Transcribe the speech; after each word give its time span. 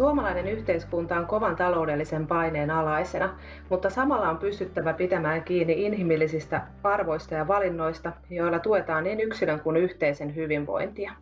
Suomalainen 0.00 0.48
yhteiskunta 0.48 1.16
on 1.16 1.26
kovan 1.26 1.56
taloudellisen 1.56 2.26
paineen 2.26 2.70
alaisena, 2.70 3.38
mutta 3.70 3.90
samalla 3.90 4.28
on 4.28 4.38
pystyttävä 4.38 4.92
pitämään 4.92 5.44
kiinni 5.44 5.84
inhimillisistä 5.86 6.62
arvoista 6.82 7.34
ja 7.34 7.48
valinnoista, 7.48 8.12
joilla 8.30 8.58
tuetaan 8.58 9.04
niin 9.04 9.20
yksilön 9.20 9.60
kuin 9.60 9.76
yhteisen 9.76 10.34
hyvinvointia. 10.34 11.12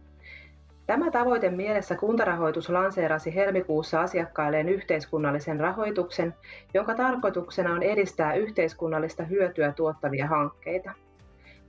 Tämä 0.87 1.11
tavoite 1.11 1.51
mielessä 1.51 1.97
kuntarahoitus 1.97 2.69
lanseerasi 2.69 3.35
helmikuussa 3.35 4.01
asiakkailleen 4.01 4.69
yhteiskunnallisen 4.69 5.61
rahoituksen, 5.61 6.35
jonka 6.75 6.95
tarkoituksena 6.95 7.73
on 7.73 7.83
edistää 7.83 8.35
yhteiskunnallista 8.35 9.25
hyötyä 9.25 9.73
tuottavia 9.73 10.27
hankkeita. 10.27 10.93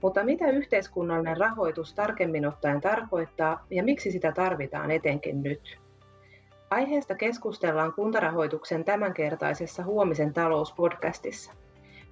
Mutta 0.02 0.24
mitä 0.24 0.50
yhteiskunnallinen 0.50 1.36
rahoitus 1.36 1.94
tarkemmin 1.94 2.46
ottaen 2.46 2.80
tarkoittaa 2.80 3.66
ja 3.70 3.82
miksi 3.82 4.10
sitä 4.10 4.32
tarvitaan 4.32 4.90
etenkin 4.90 5.42
nyt? 5.42 5.89
Aiheesta 6.70 7.14
keskustellaan 7.14 7.92
kuntarahoituksen 7.92 8.84
tämänkertaisessa 8.84 9.84
Huomisen 9.84 10.32
talouspodcastissa. 10.32 11.52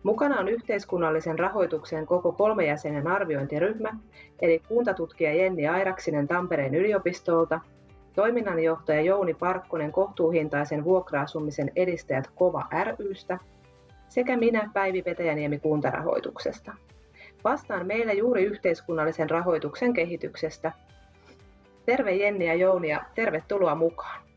Mukana 0.03 0.41
on 0.41 0.49
yhteiskunnallisen 0.49 1.39
rahoituksen 1.39 2.07
koko 2.07 2.33
kolmejäsenen 2.33 3.07
arviointiryhmä, 3.07 3.99
eli 4.43 4.63
kuntatutkija 4.69 5.35
Jenni 5.35 5.69
Airaksinen 5.69 6.29
Tampereen 6.29 6.75
yliopistolta, 6.75 7.61
toiminnanjohtaja 8.15 9.01
Jouni 9.01 9.35
Parkkonen 9.35 9.93
kohtuuhintaisen 9.93 10.85
vuokra-asumisen 10.85 11.73
edistäjät 11.77 12.31
KOVA 12.35 12.67
rystä 12.99 13.39
sekä 14.09 14.37
minä 14.37 14.71
Päivi 14.75 15.03
Petäjäniemi 15.03 15.59
kuntarahoituksesta. 15.59 16.75
Vastaan 17.45 17.87
meille 17.87 18.15
juuri 18.15 18.45
yhteiskunnallisen 18.45 19.31
rahoituksen 19.31 19.93
kehityksestä. 19.93 20.73
Terve 21.87 22.15
Jenni 22.15 22.47
ja 22.47 22.55
Jouni 22.55 22.89
ja 22.89 23.05
tervetuloa 23.15 23.75
mukaan. 23.75 24.28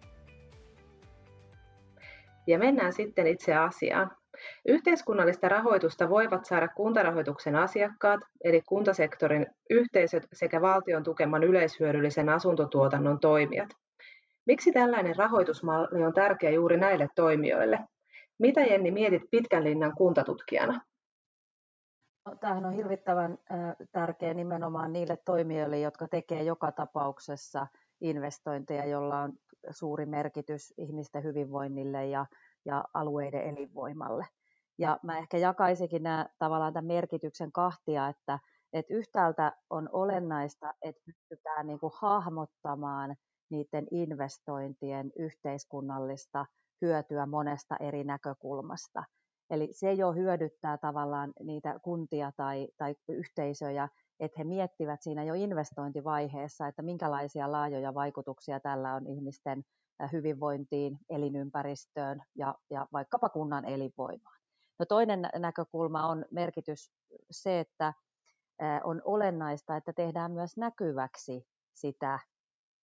Ja 2.48 2.60
mennään 2.60 2.94
sitten 2.94 3.28
itse 3.28 3.56
asiaan. 3.56 4.12
Yhteiskunnallista 4.68 5.50
rahoitusta 5.50 6.10
voivat 6.10 6.46
saada 6.46 6.68
kuntarahoituksen 6.68 7.56
asiakkaat, 7.56 8.20
eli 8.44 8.62
kuntasektorin 8.62 9.48
yhteisöt 9.70 10.28
sekä 10.34 10.62
valtion 10.62 11.04
tukeman 11.04 11.44
yleishyödyllisen 11.44 12.30
asuntotuotannon 12.30 13.20
toimijat. 13.20 13.70
Miksi 14.46 14.72
tällainen 14.72 15.16
rahoitusmalli 15.16 16.04
on 16.04 16.14
tärkeä 16.14 16.50
juuri 16.50 16.78
näille 16.78 17.08
toimijoille? 17.16 17.80
Mitä 18.40 18.62
Jenni 18.62 18.92
mietit 18.92 19.24
pitkän 19.32 19.64
linjan 19.64 19.96
kuntatutkijana? 19.98 20.82
No, 22.26 22.36
tämähän 22.36 22.66
on 22.66 22.74
hirvittävän 22.74 23.38
tärkeä 23.92 24.34
nimenomaan 24.34 24.94
niille 24.94 25.18
toimijoille, 25.26 25.80
jotka 25.80 26.08
tekee 26.08 26.44
joka 26.44 26.72
tapauksessa 26.72 27.68
investointeja, 28.02 28.86
jolla 28.86 29.20
on 29.20 29.34
suuri 29.72 30.06
merkitys 30.06 30.74
ihmisten 30.78 31.24
hyvinvoinnille 31.24 32.08
ja, 32.08 32.26
ja 32.66 32.84
alueiden 32.94 33.42
elinvoimalle. 33.42 34.26
Ja 34.78 35.00
mä 35.04 35.18
ehkä 35.18 35.38
jakaisikin 35.38 36.04
nämä, 36.04 36.26
tavallaan 36.40 36.74
tämän 36.74 36.88
merkityksen 36.88 37.52
kahtia, 37.52 38.08
että, 38.08 38.40
että 38.74 38.94
yhtäältä 38.94 39.52
on 39.70 39.90
olennaista, 39.92 40.74
että 40.82 41.02
pystytään 41.06 41.68
niin 41.68 41.80
kuin 41.80 41.94
hahmottamaan 41.96 43.16
niiden 43.52 43.88
investointien 43.92 45.12
yhteiskunnallista 45.20 46.46
hyötyä 46.82 47.26
monesta 47.26 47.76
eri 47.80 48.04
näkökulmasta. 48.04 49.04
Eli 49.50 49.68
se 49.72 49.94
jo 49.94 50.14
hyödyttää 50.14 50.78
tavallaan 50.78 51.34
niitä 51.44 51.80
kuntia 51.84 52.32
tai, 52.38 52.68
tai 52.78 52.96
yhteisöjä, 53.10 53.90
että 54.22 54.36
he 54.38 54.44
miettivät 54.44 55.02
siinä 55.02 55.24
jo 55.24 55.34
investointivaiheessa, 55.34 56.68
että 56.68 56.82
minkälaisia 56.82 57.52
laajoja 57.52 57.94
vaikutuksia 57.94 58.60
tällä 58.60 58.94
on 58.94 59.08
ihmisten 59.08 59.64
hyvinvointiin, 60.12 61.00
elinympäristöön 61.10 62.22
ja, 62.36 62.56
ja 62.70 62.88
vaikkapa 62.94 63.30
kunnan 63.30 63.66
elinvoimaan. 63.66 64.42
No 64.80 64.86
toinen 64.86 65.30
näkökulma 65.36 66.08
on 66.08 66.26
merkitys 66.32 66.92
se, 67.32 67.60
että 67.60 67.94
on 68.84 69.02
olennaista, 69.06 69.76
että 69.76 69.94
tehdään 69.94 70.32
myös 70.32 70.58
näkyväksi 70.58 71.48
sitä 71.74 72.20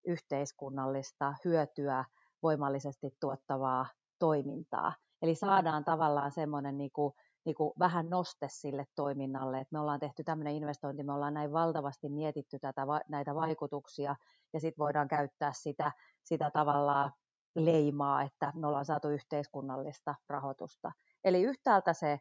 yhteiskunnallista 0.07 1.35
hyötyä 1.45 2.05
voimallisesti 2.43 3.17
tuottavaa 3.21 3.87
toimintaa. 4.19 4.93
Eli 5.23 5.35
saadaan 5.35 5.85
tavallaan 5.85 6.33
semmoinen 6.33 6.79
niin 6.79 6.93
kuin 6.93 7.15
niin 7.49 7.57
kuin 7.57 7.73
vähän 7.79 8.11
noste 8.11 8.47
sille 8.51 8.87
toiminnalle, 8.95 9.59
että 9.59 9.73
me 9.73 9.81
ollaan 9.81 10.01
tehty 10.01 10.25
tämmöinen 10.25 10.55
investointi, 10.55 11.03
me 11.03 11.13
ollaan 11.13 11.35
näin 11.35 11.53
valtavasti 11.53 12.09
mietitty 12.09 12.59
tätä, 12.59 12.83
näitä 13.09 13.35
vaikutuksia 13.35 14.17
ja 14.53 14.61
sitten 14.61 14.83
voidaan 14.83 15.09
käyttää 15.09 15.53
sitä, 15.55 15.93
sitä 16.25 16.51
tavallaan 16.51 17.13
leimaa, 17.55 18.23
että 18.23 18.53
me 18.55 18.67
ollaan 18.67 18.85
saatu 18.85 19.09
yhteiskunnallista 19.09 20.15
rahoitusta. 20.29 20.93
Eli 21.25 21.43
yhtäältä 21.43 21.93
se 21.93 22.21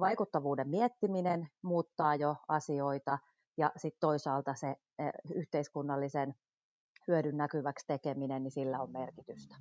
vaikuttavuuden 0.00 0.68
miettiminen 0.68 1.48
muuttaa 1.62 2.14
jo 2.14 2.36
asioita 2.48 3.18
ja 3.56 3.72
sitten 3.76 4.00
toisaalta 4.00 4.54
se 4.54 4.76
eh, 4.98 5.12
yhteiskunnallisen 5.34 6.34
hyödyn 7.08 7.36
näkyväksi 7.36 7.86
tekeminen, 7.86 8.42
niin 8.42 8.52
sillä 8.52 8.80
on 8.80 8.92
merkitystä. 8.92 9.56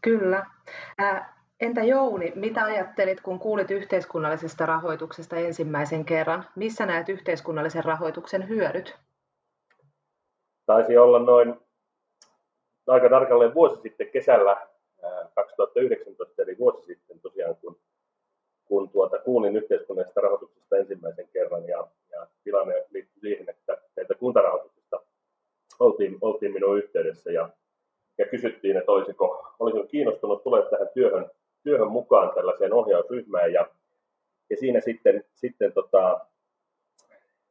Kyllä. 0.00 0.46
Entä 1.60 1.84
Jouni, 1.84 2.32
mitä 2.34 2.64
ajattelit, 2.64 3.20
kun 3.20 3.38
kuulit 3.38 3.70
yhteiskunnallisesta 3.70 4.66
rahoituksesta 4.66 5.36
ensimmäisen 5.36 6.04
kerran? 6.04 6.44
Missä 6.56 6.86
näet 6.86 7.08
yhteiskunnallisen 7.08 7.84
rahoituksen 7.84 8.48
hyödyt? 8.48 8.96
Taisi 10.66 10.96
olla 10.96 11.18
noin 11.18 11.54
aika 12.86 13.08
tarkalleen 13.08 13.54
vuosi 13.54 13.80
sitten 13.80 14.10
kesällä 14.10 14.66
2019, 15.34 16.42
eli 16.42 16.58
vuosi 16.58 16.86
sitten 16.86 17.20
tosiaan, 17.20 17.56
kun, 17.56 17.76
kun 18.64 18.90
tuota, 18.90 19.18
kuulin 19.18 19.56
yhteiskunnallisesta 19.56 20.20
rahoituksesta 20.20 20.76
ensimmäisen 20.76 21.28
kerran, 21.32 21.68
ja, 21.68 21.88
ja 22.10 22.26
tilanne 22.44 22.84
liittyi 22.90 23.20
siihen, 23.20 23.50
että 23.50 23.78
meiltä 23.96 24.14
kuntarahoituksesta 24.14 25.00
oltiin, 25.80 26.18
oltiin 26.20 26.52
minun 26.52 26.78
yhteydessä, 26.78 27.30
ja, 27.30 27.48
ja 28.18 28.26
kysyttiin, 28.26 28.76
että 28.76 28.92
olisiko, 28.92 29.54
olisiko 29.58 29.86
kiinnostunut 29.86 30.42
tulemaan 30.42 30.70
tähän 30.70 30.88
työhön 30.94 31.30
työhön 31.62 31.92
mukaan 31.92 32.34
tällaiseen 32.34 32.72
ohjausryhmään. 32.72 33.52
Ja, 33.52 33.70
ja 34.50 34.56
siinä 34.56 34.80
sitten, 34.80 35.24
sitten 35.34 35.72
tota, 35.72 36.26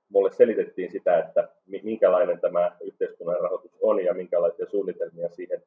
mulle 0.09 0.31
selitettiin 0.31 0.91
sitä, 0.91 1.19
että 1.19 1.49
minkälainen 1.65 2.39
tämä 2.39 2.77
yhteiskunnan 2.81 3.41
rahoitus 3.41 3.77
on 3.81 4.05
ja 4.05 4.13
minkälaisia 4.13 4.65
suunnitelmia 4.69 5.29
siihen, 5.29 5.63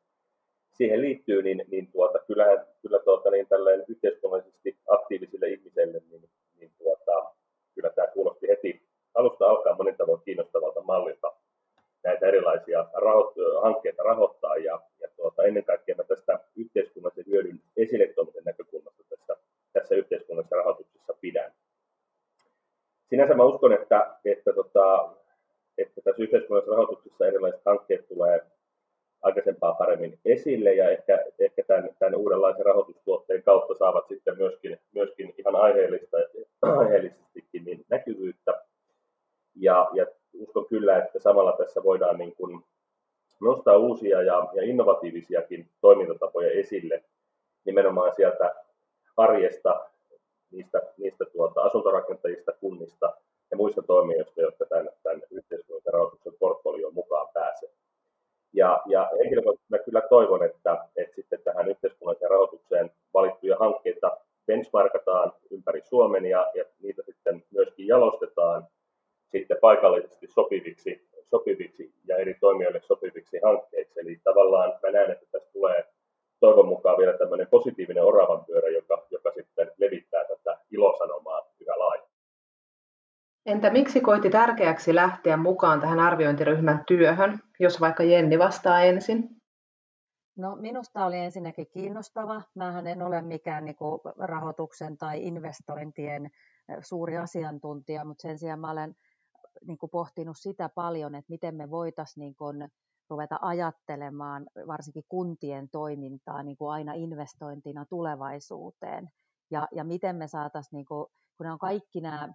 siihen 0.72 1.00
liittyy, 1.00 1.42
niin, 1.42 1.64
niin 1.70 1.92
tuota, 1.92 2.18
kyllähän, 2.18 2.66
kyllä 2.82 2.98
tuota, 2.98 3.30
niin 3.30 3.46
tälleen 3.46 3.84
yhteiskunnallisesti 3.88 4.78
aktiivisille 4.88 5.48
ihmisille, 5.48 6.02
niin, 6.10 6.30
niin 6.60 6.70
tuota, 6.78 7.34
kyllä 7.74 7.90
tämä 7.90 8.08
kuulosti 8.08 8.48
heti 8.48 8.82
alusta 9.14 9.46
alkaen 9.46 9.76
monin 9.76 9.96
tavoin 9.96 10.22
kiinnostavalta 10.24 10.82
mallilta 10.82 11.32
näitä 12.04 12.26
erilaisia 12.26 12.86
raho- 12.94 13.62
hankkeita 13.62 14.02
rahoittaa 14.02 14.56
ja, 14.56 14.80
ja 15.00 15.08
tuota, 15.16 15.42
ennen 15.42 15.64
kaikkea 15.64 15.94
mä 15.94 16.04
tästä 16.04 16.38
yhteiskunnallisen 16.56 17.26
hyödyn 17.26 17.60
esille 17.76 18.06
tuomisen 18.06 18.44
näkökulmasta 18.44 19.02
tässä, 19.08 19.36
tässä 19.72 19.94
yhteiskunnallisessa 19.94 20.56
rahoituksessa 20.56 21.14
pidän. 21.20 21.52
Sinänsä 23.08 23.34
mä 23.34 23.44
uskon, 23.44 23.72
että, 23.72 24.16
että, 24.24 24.52
tota, 24.52 25.10
että 25.78 26.00
tässä 26.04 26.22
yhteiskunnallisessa 26.22 26.76
rahoituksessa 26.76 27.26
erilaiset 27.26 27.62
hankkeet 27.66 28.08
tulee 28.08 28.40
aikaisempaa 29.22 29.74
paremmin 29.74 30.18
esille 30.24 30.74
ja 30.74 30.90
ehkä, 30.90 31.24
ehkä 31.38 31.62
tämän, 31.66 31.90
tämän 31.98 32.14
uudenlaisen 32.14 32.66
rahoitustuotteen 32.66 33.42
kautta 33.42 33.74
saavat 33.74 34.08
sitten 34.08 34.36
myöskin, 34.36 34.78
myöskin 34.94 35.34
ihan 35.38 35.56
aiheellista, 35.56 36.16
aiheellisestikin 36.62 37.64
niin 37.64 37.84
näkyvyyttä. 37.88 38.62
Ja, 39.54 39.90
ja 39.94 40.06
uskon 40.34 40.66
kyllä, 40.66 40.98
että 40.98 41.18
samalla 41.18 41.52
tässä 41.52 41.82
voidaan 41.82 42.18
niin 42.18 42.34
kuin 42.36 42.64
nostaa 43.40 43.76
uusia 43.76 44.22
ja, 44.22 44.48
ja 44.54 44.62
innovatiivisiakin 44.62 45.68
toimintatapoja 45.80 46.50
esille 46.50 47.04
nimenomaan 47.64 48.12
sieltä 48.16 48.54
arjesta, 49.16 49.90
niistä, 50.50 50.82
niistä 50.98 51.24
tuota, 51.24 51.62
asuntorakentajista, 51.62 52.52
kunnista 52.52 53.12
ja 53.50 53.56
muista 53.56 53.82
toimijoista, 53.82 54.40
jotka 54.40 54.64
tämän, 54.66 54.88
tämän 55.02 55.22
yhteiskunnallisen 55.30 55.92
rahoituksen 55.92 56.32
portfolioon 56.38 56.94
mukaan 56.94 57.28
pääsee. 57.34 57.70
Ja, 58.52 58.82
ja 58.86 59.10
henkilökohtaisesti 59.18 59.84
kyllä 59.84 60.00
toivon, 60.00 60.44
että, 60.44 60.84
että 60.96 61.14
sitten 61.14 61.42
tähän 61.44 61.68
yhteiskunnalliseen 61.68 62.30
rahoitukseen 62.30 62.90
valittuja 63.14 63.56
hankkeita 63.60 64.16
benchmarkataan 64.46 65.32
ympäri 65.50 65.82
Suomen 65.84 66.26
ja, 66.26 66.50
ja 66.54 66.64
niitä 66.82 67.02
sitten 67.02 67.44
myöskin 67.50 67.86
jalostetaan 67.86 68.66
sitten 69.32 69.56
paikallisesti 69.60 70.26
sopiviksi, 70.26 71.08
sopiviksi 71.30 71.94
ja 72.08 72.16
eri 72.16 72.34
toimijoille 72.40 72.80
sopiviksi 72.80 73.38
hankkeiksi. 73.44 74.00
Eli 74.00 74.20
tavallaan 74.24 74.72
mä 74.82 74.90
näen, 74.90 75.10
että 75.10 75.26
tässä 75.32 75.52
tulee 75.52 75.84
toivon 76.40 76.68
mukaan 76.68 76.98
vielä 76.98 77.18
tämmöinen 77.18 77.46
positiivinen 77.50 78.04
oravan 78.04 78.44
pyörä, 78.44 78.68
joka, 78.68 79.06
joka 79.10 79.32
sitten 79.32 79.70
levittää 79.78 80.24
tätä 80.24 80.58
ilosanomaa 80.70 81.40
yhä 81.60 81.78
laajemmin. 81.78 82.10
Entä 83.46 83.70
miksi 83.70 84.00
koitti 84.00 84.30
tärkeäksi 84.30 84.94
lähteä 84.94 85.36
mukaan 85.36 85.80
tähän 85.80 86.00
arviointiryhmän 86.00 86.84
työhön, 86.86 87.38
jos 87.60 87.80
vaikka 87.80 88.02
Jenni 88.02 88.38
vastaa 88.38 88.82
ensin? 88.82 89.28
No 90.38 90.56
minusta 90.56 91.06
oli 91.06 91.16
ensinnäkin 91.16 91.66
kiinnostava. 91.72 92.42
Mähän 92.54 92.86
en 92.86 93.02
ole 93.02 93.22
mikään 93.22 93.64
niin 93.64 93.76
kuin, 93.76 94.00
rahoituksen 94.18 94.98
tai 94.98 95.22
investointien 95.26 96.30
suuri 96.80 97.16
asiantuntija, 97.16 98.04
mutta 98.04 98.22
sen 98.22 98.38
sijaan 98.38 98.60
mä 98.60 98.70
olen 98.70 98.94
niin 99.66 99.78
kuin, 99.78 99.90
pohtinut 99.90 100.36
sitä 100.38 100.68
paljon, 100.68 101.14
että 101.14 101.30
miten 101.30 101.54
me 101.54 101.70
voitaisiin 101.70 102.22
niin 102.22 102.34
kuin, 102.34 102.68
ruveta 103.10 103.38
ajattelemaan 103.42 104.46
varsinkin 104.66 105.04
kuntien 105.08 105.68
toimintaa 105.68 106.42
niin 106.42 106.56
kuin 106.56 106.70
aina 106.70 106.92
investointina 106.92 107.84
tulevaisuuteen. 107.84 109.10
Ja, 109.50 109.68
ja 109.72 109.84
miten 109.84 110.16
me 110.16 110.28
saataisiin, 110.28 110.76
niin 110.76 110.86
kuin, 110.86 111.06
kun 111.36 111.46
on 111.46 111.58
kaikki 111.58 112.00
nämä 112.00 112.28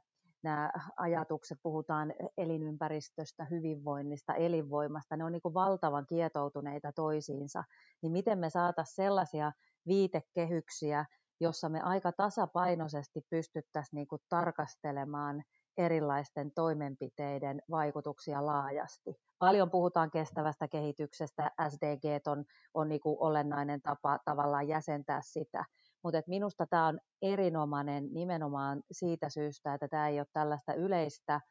nämä 0.46 0.72
ajatukset, 0.98 1.58
puhutaan 1.64 2.14
elinympäristöstä, 2.38 3.46
hyvinvoinnista, 3.52 4.34
elinvoimasta, 4.34 5.18
ne 5.18 5.24
on 5.24 5.32
niin 5.32 5.42
kuin 5.42 5.54
valtavan 5.54 6.06
kietoutuneita 6.06 6.92
toisiinsa, 6.92 7.64
niin 8.02 8.12
miten 8.12 8.40
me 8.40 8.50
saataisiin 8.50 8.96
sellaisia 8.96 9.52
viitekehyksiä, 9.88 11.06
jossa 11.40 11.70
me 11.70 11.82
aika 11.82 12.12
tasapainoisesti 12.12 13.22
pystyttäisiin 13.30 13.98
niin 13.98 14.08
kuin 14.08 14.22
tarkastelemaan 14.30 15.44
erilaisten 15.78 16.52
toimenpiteiden 16.52 17.62
vaikutuksia 17.72 18.46
laajasti. 18.46 19.16
Paljon 19.40 19.72
puhutaan 19.72 20.12
kestävästä 20.12 20.68
kehityksestä, 20.68 21.52
SDG 21.70 22.28
on, 22.28 22.46
on 22.74 22.90
niin 22.90 23.02
kuin 23.02 23.18
olennainen 23.20 23.82
tapa 23.82 24.20
tavallaan 24.26 24.68
jäsentää 24.68 25.22
sitä, 25.24 25.66
mutta 26.04 26.22
minusta 26.28 26.68
tämä 26.68 26.88
on 26.88 27.00
erinomainen 27.22 28.14
nimenomaan 28.14 28.84
siitä 28.92 29.30
syystä, 29.30 29.74
että 29.74 29.88
tämä 29.88 30.08
ei 30.08 30.20
ole 30.20 30.28
tällaista 30.34 30.74
yleistä 30.74 31.42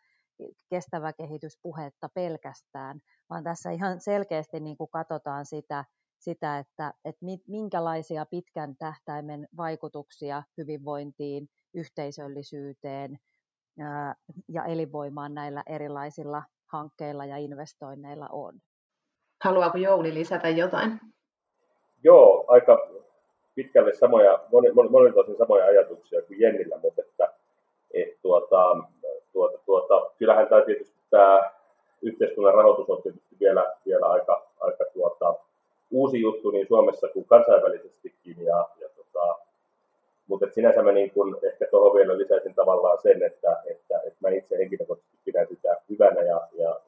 kestävä 0.70 1.12
kehityspuhetta 1.12 2.08
pelkästään, 2.14 3.00
vaan 3.30 3.44
tässä 3.44 3.70
ihan 3.70 4.00
selkeästi 4.00 4.60
niin 4.60 4.76
kuin 4.76 4.90
katsotaan 4.90 5.46
sitä, 5.46 5.84
sitä 6.18 6.58
että, 6.58 6.94
että 7.04 7.26
minkälaisia 7.48 8.26
pitkän 8.26 8.76
tähtäimen 8.76 9.48
vaikutuksia 9.56 10.42
hyvinvointiin, 10.58 11.48
yhteisöllisyyteen 11.74 13.18
ja 14.48 14.64
elinvoimaan 14.64 15.34
näillä 15.34 15.62
erilaisilla 15.66 16.42
hankkeilla 16.66 17.24
ja 17.24 17.36
investoinneilla 17.36 18.28
on. 18.32 18.54
Haluaako 19.44 19.78
Jouni 19.78 20.14
lisätä 20.14 20.48
jotain? 20.48 21.00
Joo, 22.04 22.44
aika 22.48 22.88
pitkälle 23.54 23.94
samoja, 23.94 24.40
monilta 24.90 25.20
osin 25.20 25.36
samoja 25.36 25.64
ajatuksia 25.64 26.22
kuin 26.22 26.40
Jennillä, 26.40 26.78
mutta 26.82 27.02
että, 27.02 27.32
et, 27.94 28.22
tuota, 28.22 28.76
tuota, 29.32 29.58
tuota, 29.66 30.10
kyllähän 30.18 30.48
tämä 30.48 30.62
tietysti 30.62 30.98
tämä 31.10 31.50
yhteiskunnan 32.02 32.54
rahoitus 32.54 32.90
on 32.90 33.02
tietysti 33.02 33.36
vielä, 33.40 33.74
vielä 33.86 34.06
aika, 34.06 34.46
aika 34.60 34.84
tuota, 34.94 35.34
uusi 35.90 36.20
juttu 36.20 36.50
niin 36.50 36.66
Suomessa 36.66 37.08
kuin 37.08 37.24
kansainvälisestikin. 37.24 38.44
Ja, 38.44 38.68
ja 38.80 38.88
tota, 38.88 39.38
mutta 40.26 40.46
sinänsä 40.50 40.82
mä 40.82 40.92
niin 40.92 41.10
kun 41.10 41.38
ehkä 41.42 41.66
tuohon 41.70 41.94
vielä 41.94 42.18
lisäisin 42.18 42.54
tavallaan 42.54 42.98
sen, 43.02 43.22
että, 43.22 43.62
että, 43.66 44.00
että 44.06 44.18
mä 44.20 44.28
itse 44.28 44.58
henkilökohtaisesti 44.58 45.18
pidän 45.24 45.46
sitä 45.48 45.76
hyvänä 45.90 46.22
ja, 46.22 46.48
ja 46.52 46.80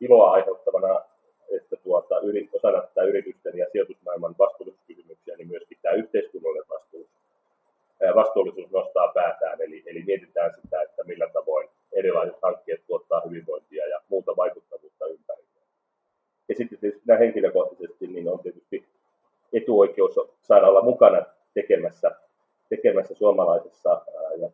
iloa 0.00 0.30
aiheuttavana, 0.30 1.00
että 1.50 1.76
tuota, 1.76 2.20
yri, 2.20 2.48
osana 2.52 2.82
tätä 2.82 3.02
yritysten 3.02 3.58
ja 3.58 3.66
sijoitusmaailman 3.72 4.34
vastuullisuuskysymyksiä, 4.38 5.36
niin 5.36 5.48
myöskin 5.48 5.78
tämä 5.82 5.94
yhteiskunnallinen 5.94 6.68
vastuullisuus, 6.68 7.22
vastuullisuus 8.14 8.70
nostaa 8.70 9.12
päätään, 9.14 9.60
eli, 9.60 9.82
eli 9.86 10.02
mietitään 10.06 10.54
sitä, 10.54 10.82
että 10.82 11.04
millä 11.04 11.28
tavoin 11.32 11.68
erilaiset 11.92 12.36
hankkeet 12.42 12.86
tuottaa 12.86 13.22
hyvinvointia 13.26 13.88
ja 13.88 14.00
muuta 14.08 14.36
vaikuttavuutta 14.36 15.06
ympärille. 15.06 15.60
Ja 16.48 16.54
sitten 16.54 16.78
tietysti 16.78 17.12
henkilökohtaisesti 17.18 18.06
niin 18.06 18.28
on 18.28 18.38
tietysti 18.38 18.84
etuoikeus 19.52 20.14
saada 20.42 20.68
olla 20.68 20.82
mukana 20.82 21.22
tekemässä, 21.92 22.28
tekemässä 22.68 23.14
suomalaisessa 23.14 24.02
ja 24.40 24.48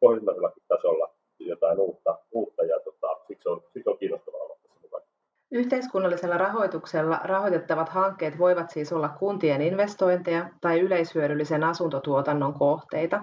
pohjoismaisellakin 0.00 0.62
tasolla 0.68 1.10
jotain 1.38 1.80
uutta, 1.80 2.18
uutta 2.32 2.64
ja 2.64 2.80
tota, 2.80 3.06
siksi, 3.26 3.48
on, 3.48 3.62
siksi 3.72 3.90
on 3.90 3.98
kiinnostavaa 3.98 4.40
olla 4.40 4.56
tässä 4.62 4.78
mukana. 4.82 5.04
Yhteiskunnallisella 5.50 6.38
rahoituksella 6.38 7.20
rahoitettavat 7.24 7.88
hankkeet 7.88 8.38
voivat 8.38 8.70
siis 8.70 8.92
olla 8.92 9.08
kuntien 9.08 9.62
investointeja 9.62 10.48
tai 10.60 10.80
yleishyödyllisen 10.80 11.64
asuntotuotannon 11.64 12.54
kohteita. 12.54 13.22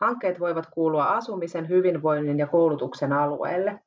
Hankkeet 0.00 0.40
voivat 0.40 0.66
kuulua 0.74 1.04
asumisen, 1.04 1.68
hyvinvoinnin 1.68 2.38
ja 2.38 2.46
koulutuksen 2.46 3.12
alueelle. 3.12 3.80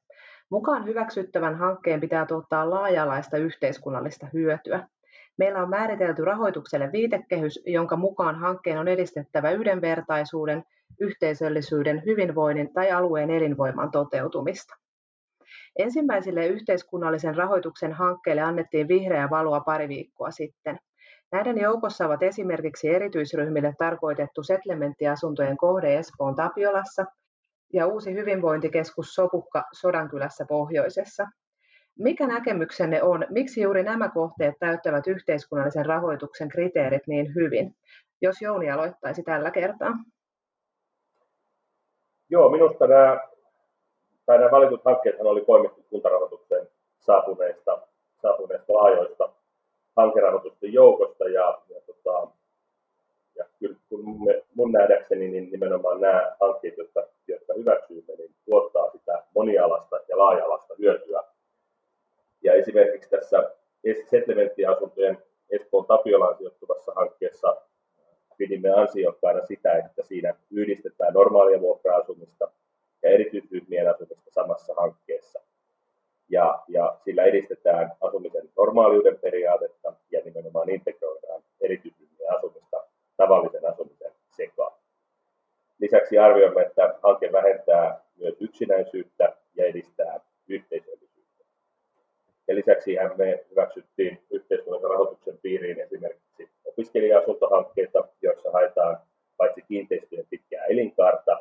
Mukaan 0.50 0.86
hyväksyttävän 0.86 1.56
hankkeen 1.56 2.00
pitää 2.00 2.25
tuottaa 2.25 2.69
laaja-alaista 2.69 3.38
yhteiskunnallista 3.38 4.27
hyötyä. 4.33 4.88
Meillä 5.37 5.61
on 5.61 5.69
määritelty 5.69 6.25
rahoitukselle 6.25 6.91
viitekehys, 6.91 7.59
jonka 7.65 7.95
mukaan 7.95 8.35
hankkeen 8.35 8.79
on 8.79 8.87
edistettävä 8.87 9.51
yhdenvertaisuuden, 9.51 10.63
yhteisöllisyyden, 10.99 12.03
hyvinvoinnin 12.05 12.73
tai 12.73 12.91
alueen 12.91 13.29
elinvoiman 13.29 13.91
toteutumista. 13.91 14.75
Ensimmäisille 15.79 16.47
yhteiskunnallisen 16.47 17.35
rahoituksen 17.35 17.93
hankkeille 17.93 18.41
annettiin 18.41 18.87
vihreää 18.87 19.29
valoa 19.29 19.59
pari 19.59 19.87
viikkoa 19.87 20.31
sitten. 20.31 20.79
Näiden 21.31 21.57
joukossa 21.57 22.05
ovat 22.05 22.23
esimerkiksi 22.23 22.89
erityisryhmille 22.89 23.73
tarkoitettu 23.77 24.43
settlementtiasuntojen 24.43 25.57
kohde 25.57 25.97
Espoon 25.97 26.35
Tapiolassa 26.35 27.05
ja 27.73 27.88
uusi 27.88 28.13
hyvinvointikeskus 28.13 29.15
Sopukka 29.15 29.63
Sodankylässä 29.73 30.45
pohjoisessa. 30.45 31.27
Mikä 32.00 32.27
näkemyksenne 32.27 33.03
on, 33.03 33.25
miksi 33.30 33.62
juuri 33.62 33.83
nämä 33.83 34.09
kohteet 34.09 34.56
täyttävät 34.59 35.07
yhteiskunnallisen 35.07 35.86
rahoituksen 35.86 36.50
kriteerit 36.50 37.07
niin 37.07 37.36
hyvin? 37.36 37.75
Jos 38.21 38.42
Jouni 38.42 38.71
aloittaisi 38.71 39.24
tällä 39.24 39.51
kertaa. 39.51 39.94
Joo, 42.30 42.50
minusta 42.50 42.88
nämä, 42.88 43.19
tai 44.25 44.38
nämä 44.38 44.51
valitut 44.51 44.86
hankkeet 44.86 45.15
oli 45.19 45.42
poimittu 45.42 45.86
kuntarahoituksen 45.89 46.68
saapuneista, 47.00 47.81
saapuneista 48.21 48.74
laajoista 48.74 49.30
hankerahoitusten 49.95 50.74
joukosta 50.74 51.24
ja, 51.30 51.62
ja, 51.69 51.81
tota, 51.86 52.27
ja 53.36 53.45
kyllä 53.59 53.77
kun 53.89 54.25
me, 54.25 54.44
mun 54.56 54.71
nähdäkseni 54.71 55.27
niin 55.27 55.51
nimenomaan 55.51 56.01
nämä 56.01 56.36
hankkeet, 56.39 56.77
jotka, 56.77 57.03
jotka 57.27 57.53
niin 58.18 58.36
tuottaa 58.45 58.91
sitä 58.91 59.24
monialasta 59.36 60.00
ja 60.07 60.18
laaja-alasta 60.18 60.74
hyötyä. 60.80 61.34
Ja 62.45 62.53
esimerkiksi 62.53 63.09
tässä 63.09 63.51
settlementtiasuntojen 64.09 65.17
Espoon 65.49 65.85
Tapiolaan 65.85 66.37
sijoittuvassa 66.37 66.91
hankkeessa 66.95 67.61
pidimme 68.37 68.69
ansiokkaana 68.69 69.45
sitä, 69.45 69.73
että 69.73 70.03
siinä 70.03 70.35
yhdistetään 70.51 71.13
normaalia 71.13 71.61
vuokra-asumista 71.61 72.51
ja 73.03 73.09
erityisryhmien 73.09 73.89
asumista 73.89 74.31
samassa 74.31 74.73
hankkeessa. 74.77 75.39
Ja, 76.29 76.63
ja 76.67 76.97
sillä 77.05 77.23
edistetään 77.23 77.91
asumisen 78.01 78.49
normaaliuden 78.57 79.19
periaatetta 79.19 79.93
ja 80.11 80.21
nimenomaan 80.25 80.69
integroidaan 80.69 81.43
erityisryhmien 81.61 82.37
asumista 82.37 82.83
tavallisen 83.17 83.65
asumisen 83.65 84.11
sekaan. 84.31 84.73
Lisäksi 85.79 86.17
arvioimme, 86.17 86.61
että 86.61 86.99
hanke 87.03 87.31
vähentää 87.31 88.01
myös 88.15 88.35
yksinäisyyttä 88.39 89.35
ja 89.55 89.65
edistää 89.65 90.19
yhteisöllisyyttä. 90.47 91.43
Ja 92.47 92.54
lisäksi 92.67 92.95
me 93.17 93.45
hyväksyttiin 93.51 94.19
yhteiskunnallisen 94.29 94.89
rahoituksen 94.89 95.38
piiriin 95.38 95.79
esimerkiksi 95.79 96.50
opiskelija-asuntohankkeita, 96.65 98.07
joissa 98.22 98.51
haetaan 98.51 98.98
paitsi 99.38 99.62
kiinteistöjen 99.62 100.25
pitkää 100.29 100.65
elinkaarta, 100.65 101.39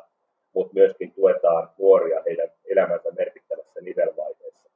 mutta 0.53 0.73
myöskin 0.73 1.11
tuetaan 1.11 1.69
nuoria 1.77 2.23
heidän 2.25 2.49
elämänsä 2.71 3.11
merkittävässä 3.11 3.81
nivelvaiheessa. 3.81 4.69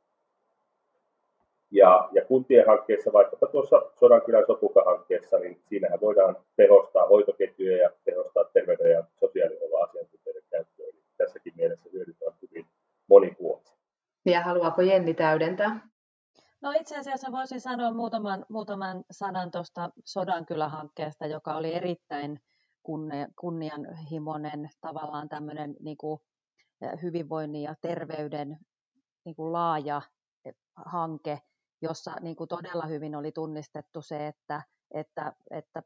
Ja, 1.72 2.10
ja 2.12 2.26
kuntien 2.26 2.66
hankkeessa, 2.68 3.14
vaikkapa 3.14 3.48
tuossa 3.48 3.82
Sodankylän 4.00 4.46
Sopuka-hankkeessa, 4.48 5.40
niin 5.40 5.60
siinähän 5.70 6.02
voidaan 6.02 6.38
tehostaa 6.56 7.08
hoitoketjuja 7.08 7.78
ja 7.78 7.90
tehostaa 8.06 8.44
terveyden 8.44 8.92
ja 8.92 9.04
sosiaalihuollon 9.20 9.90
asiantuntijoiden 9.90 10.44
käyttöä. 10.52 10.86
Eli 10.86 11.04
tässäkin 11.18 11.54
mielessä 11.56 11.90
hyödyt 11.94 12.18
on 12.22 12.34
hyvin 12.42 12.66
monipuolisia. 13.08 13.76
Ja 14.26 14.42
haluaako 14.42 14.82
Jenni 14.82 15.14
täydentää? 15.14 15.89
Itse 16.90 17.00
asiassa 17.00 17.32
voisin 17.32 17.62
sanoa 17.62 17.94
muutaman, 17.94 18.46
muutaman 18.50 19.04
sanan 19.12 19.52
tuosta 19.52 19.90
Sodankylä-hankkeesta, 20.06 21.26
joka 21.26 21.56
oli 21.56 21.76
erittäin 21.76 22.40
kunnianhimoinen 23.40 24.70
tavallaan 24.82 25.30
tämmöinen 25.30 25.76
niin 25.80 25.98
kuin 25.98 26.20
hyvinvoinnin 27.02 27.64
ja 27.64 27.76
terveyden 27.82 28.58
niin 29.26 29.36
kuin 29.36 29.54
laaja 29.54 30.02
hanke, 30.86 31.40
jossa 31.82 32.16
niin 32.22 32.36
kuin 32.36 32.48
todella 32.48 32.86
hyvin 32.86 33.16
oli 33.16 33.32
tunnistettu 33.32 34.02
se, 34.02 34.28
että, 34.28 34.62
että, 34.92 35.34
että 35.52 35.84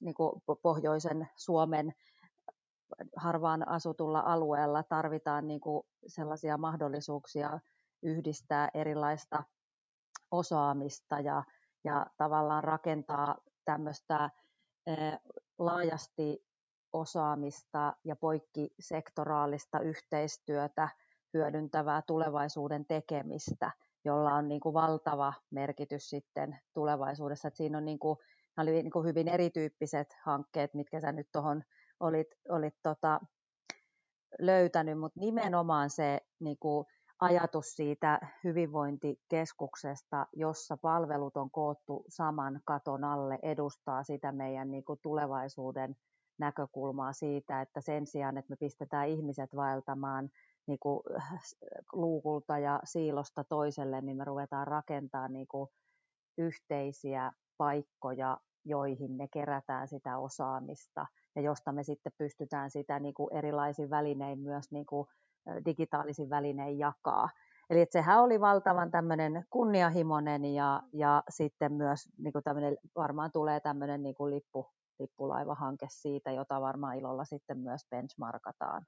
niin 0.00 0.14
kuin 0.14 0.42
pohjoisen 0.62 1.28
Suomen 1.36 1.92
harvaan 3.16 3.68
asutulla 3.68 4.20
alueella 4.20 4.82
tarvitaan 4.82 5.48
niin 5.48 5.60
kuin 5.60 5.86
sellaisia 6.06 6.58
mahdollisuuksia 6.58 7.60
yhdistää 8.02 8.68
erilaista 8.74 9.42
osaamista 10.30 11.20
ja, 11.20 11.42
ja 11.84 12.06
tavallaan 12.16 12.64
rakentaa 12.64 13.36
tämmöistä 13.64 14.30
laajasti 15.58 16.44
osaamista 16.92 17.96
ja 18.04 18.16
poikkisektoraalista 18.16 19.80
yhteistyötä 19.80 20.88
hyödyntävää 21.34 22.02
tulevaisuuden 22.06 22.86
tekemistä, 22.86 23.70
jolla 24.04 24.34
on 24.34 24.48
niin 24.48 24.60
kuin 24.60 24.74
valtava 24.74 25.32
merkitys 25.50 26.10
sitten 26.10 26.58
tulevaisuudessa. 26.74 27.48
Että 27.48 27.58
siinä 27.58 27.78
on 27.78 27.84
niin 27.84 27.98
kuin, 27.98 28.18
oli 28.58 28.70
niin 28.70 28.90
kuin 28.90 29.06
hyvin 29.06 29.28
erityyppiset 29.28 30.16
hankkeet, 30.22 30.74
mitkä 30.74 31.00
sä 31.00 31.12
nyt 31.12 31.28
tuohon 31.32 31.62
olit, 32.00 32.28
olit 32.48 32.74
tota, 32.82 33.20
löytänyt, 34.38 34.98
mutta 34.98 35.20
nimenomaan 35.20 35.90
se 35.90 36.20
niin 36.40 36.56
kuin 36.60 36.86
ajatus 37.20 37.76
siitä 37.76 38.20
hyvinvointikeskuksesta, 38.44 40.26
jossa 40.32 40.76
palvelut 40.76 41.36
on 41.36 41.50
koottu 41.50 42.04
saman 42.08 42.60
katon 42.64 43.04
alle, 43.04 43.38
edustaa 43.42 44.02
sitä 44.02 44.32
meidän 44.32 44.70
niin 44.70 44.84
kuin 44.84 44.98
tulevaisuuden 45.02 45.96
näkökulmaa 46.38 47.12
siitä, 47.12 47.60
että 47.60 47.80
sen 47.80 48.06
sijaan, 48.06 48.38
että 48.38 48.52
me 48.52 48.56
pistetään 48.56 49.08
ihmiset 49.08 49.56
vaeltamaan 49.56 50.30
niin 50.66 50.78
kuin 50.78 51.00
luukulta 51.92 52.58
ja 52.58 52.80
siilosta 52.84 53.44
toiselle, 53.44 54.00
niin 54.00 54.16
me 54.16 54.24
ruvetaan 54.24 54.66
rakentamaan 54.66 55.32
niin 55.32 55.48
kuin 55.48 55.68
yhteisiä 56.38 57.32
paikkoja, 57.56 58.38
joihin 58.64 59.12
me 59.12 59.28
kerätään 59.28 59.88
sitä 59.88 60.18
osaamista 60.18 61.06
ja 61.36 61.42
josta 61.42 61.72
me 61.72 61.82
sitten 61.82 62.12
pystytään 62.18 62.70
sitä 62.70 63.00
niin 63.00 63.14
kuin 63.14 63.36
erilaisin 63.36 63.90
välinein 63.90 64.38
myös 64.38 64.70
niin 64.70 64.86
kuin 64.86 65.06
digitaalisin 65.64 66.30
välinein 66.30 66.78
jakaa. 66.78 67.28
Eli 67.70 67.80
että 67.80 67.92
sehän 67.92 68.22
oli 68.22 68.40
valtavan 68.40 68.90
tämmöinen 68.90 69.44
kunnianhimoinen 69.50 70.44
ja, 70.44 70.82
ja 70.92 71.22
sitten 71.28 71.72
myös 71.72 72.08
niin 72.18 72.32
kuin 72.32 72.42
tämmöinen, 72.44 72.76
varmaan 72.96 73.32
tulee 73.32 73.60
tämmöinen 73.60 74.02
niin 74.02 74.14
kuin 74.14 74.34
lippu, 74.34 74.66
lippulaivahanke 74.98 75.86
siitä, 75.88 76.30
jota 76.30 76.60
varmaan 76.60 76.98
ilolla 76.98 77.24
sitten 77.24 77.58
myös 77.58 77.80
benchmarkataan. 77.90 78.86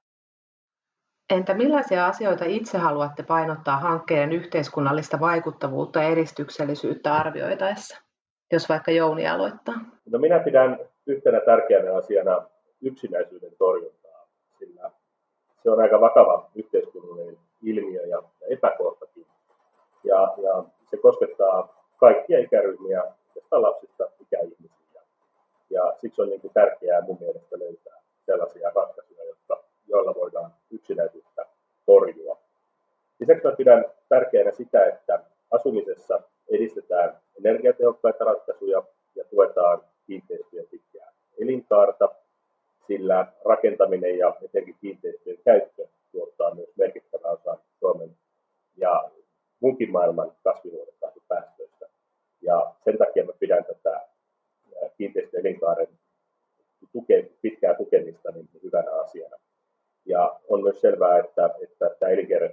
Entä 1.29 1.53
millaisia 1.53 2.07
asioita 2.07 2.45
itse 2.45 2.77
haluatte 2.77 3.23
painottaa 3.23 3.77
hankkeiden 3.77 4.31
yhteiskunnallista 4.31 5.19
vaikuttavuutta 5.19 5.99
ja 5.99 6.09
edistyksellisyyttä 6.09 7.15
arvioitaessa? 7.15 8.01
Jos 8.51 8.69
vaikka 8.69 8.91
Jouni 8.91 9.27
aloittaa. 9.27 9.75
No 10.11 10.19
minä 10.19 10.39
pidän 10.39 10.79
yhtenä 11.07 11.41
tärkeänä 11.45 11.97
asiana 11.97 12.47
yksinäisyyden 12.81 13.51
torjuntaa, 13.57 14.27
sillä 14.59 14.91
se 15.63 15.69
on 15.69 15.81
aika 15.81 16.01
vakava 16.01 16.49
yhteiskunnallinen 16.55 17.37
ilmiö 17.63 18.05
ja 18.05 18.23
epäkohtakin. 18.49 19.25
Ja, 20.03 20.33
ja 20.37 20.63
se 20.89 20.97
koskettaa 20.97 21.83
kaikkia 21.97 22.39
ikäryhmiä, 22.39 23.03
josta 23.35 23.61
lapsista 23.61 24.03
ikäihmisiä. 24.21 25.01
Ja 25.69 25.93
siksi 26.01 26.21
on 26.21 26.29
niin 26.29 26.41
kuin 26.41 26.53
tärkeää 26.53 27.01
mun 27.01 27.17
mielestä 27.19 27.59
löytää 27.59 28.01
sellaisia 28.25 28.71
ratkaisuja, 28.75 29.23
jotka, 29.25 29.63
joilla 29.87 30.15
voidaan 30.15 30.51
yksinäisyyttä 30.71 31.45
torjua. 31.85 32.37
Lisäksi 33.19 33.47
mä 33.47 33.55
pidän 33.55 33.85
tärkeänä 34.09 34.51
sitä, 34.51 34.85
että 34.85 35.23
asumisessa 35.51 36.21
edistetään 36.49 37.17
energiatehokkaita 37.37 38.23
ratkaisuja 38.23 38.83
ja 39.15 39.23
tuetaan 39.23 39.81
kiinteistöjen 40.07 40.67
pitkää 40.71 41.11
elinkaarta 41.41 42.09
sillä 42.87 43.27
rakentaminen 43.45 44.17
ja 44.17 44.35
etenkin 44.41 44.75
kiinteistöjen 44.81 45.39
käyttö 45.45 45.87
tuottaa 46.11 46.55
myös 46.55 46.69
merkittävää 46.77 47.31
osa 47.31 47.57
Suomen 47.79 48.09
ja 48.77 49.11
muunkin 49.59 49.91
maailman 49.91 50.31
kasvihuonekaasupäästöistä. 50.43 51.85
Ja 52.41 52.73
sen 52.85 52.97
takia 52.97 53.25
mä 53.25 53.31
pidän 53.39 53.65
tätä 53.65 54.01
kiinteistöjen 54.97 55.45
elinkaaren 55.45 55.87
tuke, 56.91 57.29
pitkää 57.41 57.73
tukemista 57.73 58.31
niin 58.31 58.49
hyvänä 58.63 58.91
asiana. 58.91 59.37
Ja 60.05 60.39
on 60.47 60.63
myös 60.63 60.81
selvää, 60.81 61.19
että, 61.19 61.49
että 61.61 61.95
tämä 61.99 62.11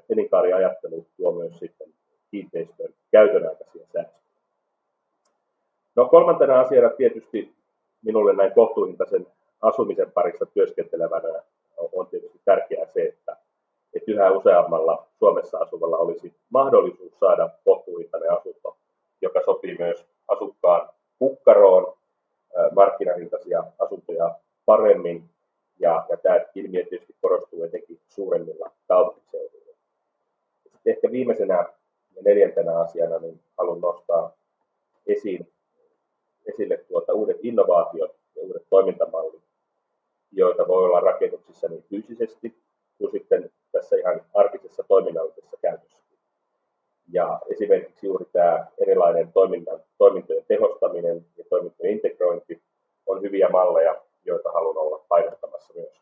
elinkaariajattelu 0.09 1.07
tuo 1.17 1.33
myös 1.33 1.59
sitten 1.59 1.89
kiinteistön 2.31 2.95
käytön 3.13 3.49
aikaisia 3.49 3.87
säästöjä. 3.93 4.21
No 5.97 6.09
kolmantena 6.09 6.61
asiana 6.61 6.91
tietysti 6.91 7.55
minulle 8.05 8.33
näin 8.33 8.53
kohtuuhintaisen 8.53 9.27
asumisen 9.63 10.13
parissa 10.13 10.47
työskentelevänä 10.47 11.43
on 11.93 12.07
tietysti 12.07 12.41
tärkeää 12.45 12.87
se, 12.87 13.03
että, 13.03 13.37
että 13.95 14.11
yhä 14.13 14.31
useammalla 14.31 15.07
Suomessa 15.19 15.59
asuvalla 15.59 15.99
olisi 15.99 16.35
mahdollisuus 16.51 17.19
saada 17.19 17.51
kohtuuhintainen 17.65 18.33
asunto, 18.33 18.77
joka 19.23 19.41
sopii 19.45 19.77
myös 19.79 20.07
asukkaan 20.29 20.89
kukkaroon 21.19 21.97
markkinahintaisia 22.75 23.65
asuntoja 23.79 24.35
paremmin. 24.65 25.31
Ja, 25.79 26.07
ja 26.09 26.17
tämä 26.17 26.37
ilmiö 26.55 26.85
tietysti 26.85 27.17
korostuu 27.23 27.65
etenkin 27.65 28.01
suuremmilla 28.09 28.71
kaupunkiseuduilla. 28.89 29.77
Sitten 30.63 30.93
ehkä 30.93 31.11
viimeisenä 31.11 31.55
ja 32.17 32.23
neljäntenä 32.25 32.79
asiana 32.79 33.19
niin 33.19 33.41
haluan 33.59 33.81
nostaa 33.81 34.33
esiin, 35.07 35.53
esille 36.47 36.77
tuota 36.77 37.13
uudet 37.13 37.37
innovaatiot 37.43 38.11
ja 38.37 38.43
uudet 38.43 38.63
toimintamallit, 38.71 39.43
joita 40.33 40.69
voi 40.69 40.85
olla 40.85 41.01
rakennuksissa 41.01 41.69
niin 41.69 41.85
fyysisesti 42.03 42.63
kuin 42.99 43.11
sitten 43.11 43.51
tässä 43.73 43.97
ihan 43.97 44.21
arkisessa 44.35 44.83
toiminnallisessa 44.89 45.57
käytössä. 45.63 46.05
Ja 47.13 47.41
esimerkiksi 47.51 48.07
juuri 48.07 48.25
tämä 48.33 48.67
erilainen 48.79 49.33
toiminnan, 49.33 49.81
toimintojen 49.99 50.45
tehostaminen 50.49 51.27
ja 51.37 51.45
toimintojen 51.51 51.93
integrointi 51.93 52.63
on 53.07 53.23
hyviä 53.23 53.49
malleja, 53.49 54.03
joita 54.25 54.53
haluan 54.53 54.77
olla 54.79 55.05
painottamassa 55.09 55.75
myös 55.75 56.01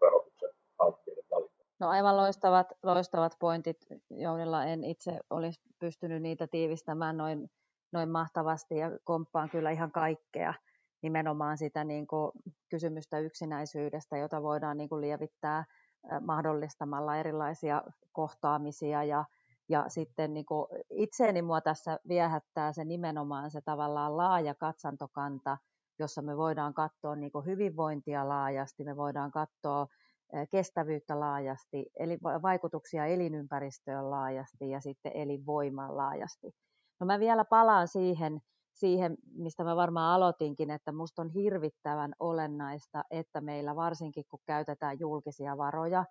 rahoituksen 0.00 0.50
hankkeiden 0.78 1.24
valintaan. 1.30 1.68
No 1.80 1.88
aivan 1.88 2.16
loistavat, 2.16 2.72
loistavat 2.82 3.32
pointit, 3.40 3.86
Jounilla 4.10 4.64
en 4.64 4.84
itse 4.84 5.18
olisi 5.30 5.60
pystynyt 5.78 6.22
niitä 6.22 6.46
tiivistämään 6.46 7.16
noin, 7.16 7.50
noin 7.92 8.08
mahtavasti 8.08 8.76
ja 8.76 8.90
komppaan 9.04 9.50
kyllä 9.50 9.70
ihan 9.70 9.92
kaikkea 9.92 10.54
nimenomaan 11.02 11.58
sitä 11.58 11.84
niin 11.84 12.06
kuin 12.06 12.32
kysymystä 12.68 13.18
yksinäisyydestä, 13.18 14.16
jota 14.16 14.42
voidaan 14.42 14.76
niin 14.76 14.88
kuin 14.88 15.00
lievittää 15.00 15.64
mahdollistamalla 16.20 17.16
erilaisia 17.16 17.82
kohtaamisia 18.12 19.04
ja, 19.04 19.24
ja 19.68 19.84
sitten 19.88 20.34
niin 20.34 20.46
kuin 20.46 20.66
itseeni 20.90 21.42
mua 21.42 21.60
tässä 21.60 21.98
viehättää 22.08 22.72
se 22.72 22.84
nimenomaan 22.84 23.50
se 23.50 23.60
tavallaan 23.60 24.16
laaja 24.16 24.54
katsantokanta, 24.54 25.58
jossa 25.98 26.22
me 26.22 26.36
voidaan 26.36 26.74
katsoa 26.74 27.16
niin 27.16 27.32
kuin 27.32 27.46
hyvinvointia 27.46 28.28
laajasti, 28.28 28.84
me 28.84 28.96
voidaan 28.96 29.30
katsoa 29.30 29.86
kestävyyttä 30.50 31.20
laajasti, 31.20 31.86
eli 31.98 32.18
vaikutuksia 32.22 33.06
elinympäristöön 33.06 34.10
laajasti 34.10 34.70
ja 34.70 34.80
sitten 34.80 35.12
elinvoimaan 35.14 35.96
laajasti. 35.96 36.52
No 37.00 37.06
mä 37.06 37.18
vielä 37.18 37.44
palaan 37.44 37.88
siihen, 37.88 38.40
siihen, 38.78 39.16
mistä 39.34 39.64
mä 39.64 39.76
varmaan 39.76 40.14
aloitinkin, 40.14 40.70
että 40.70 40.92
musta 40.92 41.22
on 41.22 41.28
hirvittävän 41.28 42.12
olennaista, 42.20 43.04
että 43.10 43.40
meillä 43.40 43.76
varsinkin 43.76 44.24
kun 44.30 44.40
käytetään 44.46 45.00
julkisia 45.00 45.56
varoja, 45.56 46.04